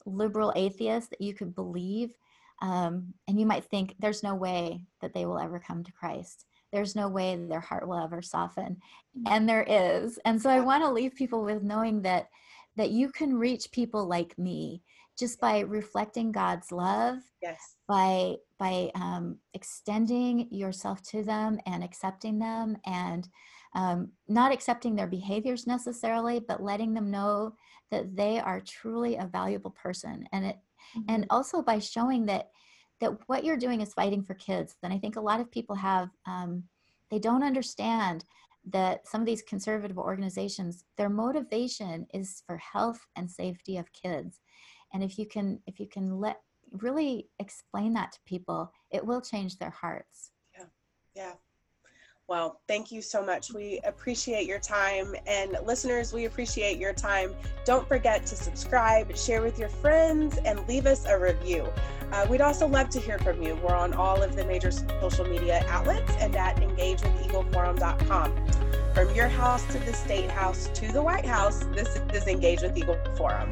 [0.05, 2.13] liberal atheist that you could believe.
[2.61, 6.47] Um, and you might think there's no way that they will ever come to Christ.
[6.73, 8.79] There's no way their heart will ever soften.
[9.27, 10.19] And there is.
[10.25, 12.29] And so I want to leave people with knowing that
[12.77, 14.83] that you can reach people like me
[15.19, 22.39] just by reflecting God's love, yes, by by um, extending yourself to them and accepting
[22.39, 23.29] them, and
[23.75, 27.55] um, not accepting their behaviors necessarily, but letting them know
[27.91, 30.57] that they are truly a valuable person, and it,
[30.97, 31.15] mm-hmm.
[31.15, 32.51] and also by showing that
[33.03, 34.77] that what you're doing is fighting for kids.
[34.83, 36.65] And I think a lot of people have um,
[37.11, 38.25] they don't understand
[38.71, 44.41] that some of these conservative organizations their motivation is for health and safety of kids
[44.93, 46.41] and if you can if you can let
[46.71, 50.31] really explain that to people it will change their hearts
[52.33, 53.53] well thank you so much.
[53.53, 55.15] We appreciate your time.
[55.27, 57.35] And listeners we appreciate your time.
[57.67, 61.69] Don't forget to subscribe share with your friends and leave us a review.
[62.11, 63.55] Uh, we'd also love to hear from you.
[63.57, 68.47] We're on all of the major social media outlets and at engagewitheagleforum.com
[68.95, 72.77] from your house to the state house to the white house this is engage with
[72.77, 73.51] eagle forum